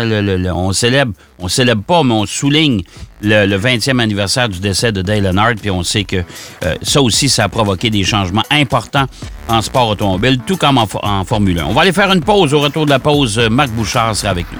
on 0.55 0.71
célèbre, 0.71 1.11
on 1.39 1.49
célèbre 1.49 1.83
pas, 1.83 2.03
mais 2.03 2.13
on 2.13 2.25
souligne 2.25 2.81
le, 3.21 3.57
20e 3.57 3.99
anniversaire 3.99 4.47
du 4.47 4.61
décès 4.61 4.93
de 4.93 5.01
Dale 5.01 5.25
Earnhardt. 5.25 5.55
Puis 5.61 5.71
on 5.71 5.83
sait 5.83 6.05
que 6.05 6.23
euh, 6.63 6.75
ça 6.83 7.01
aussi, 7.01 7.27
ça 7.27 7.43
a 7.43 7.49
provoqué 7.49 7.89
des 7.89 8.05
changements 8.05 8.43
importants 8.49 9.07
en 9.49 9.61
sport 9.61 9.89
automobile, 9.89 10.39
tout 10.47 10.55
comme 10.55 10.77
en, 10.77 10.87
en 11.03 11.25
Formule 11.25 11.59
1. 11.59 11.65
On 11.65 11.73
va 11.73 11.81
aller 11.81 11.91
faire 11.91 12.13
une 12.13 12.23
pause. 12.23 12.53
Au 12.53 12.61
retour 12.61 12.85
de 12.85 12.91
la 12.91 12.99
pause, 12.99 13.37
Marc 13.51 13.71
Bouchard 13.71 14.15
sera 14.15 14.31
avec 14.31 14.45
nous 14.53 14.59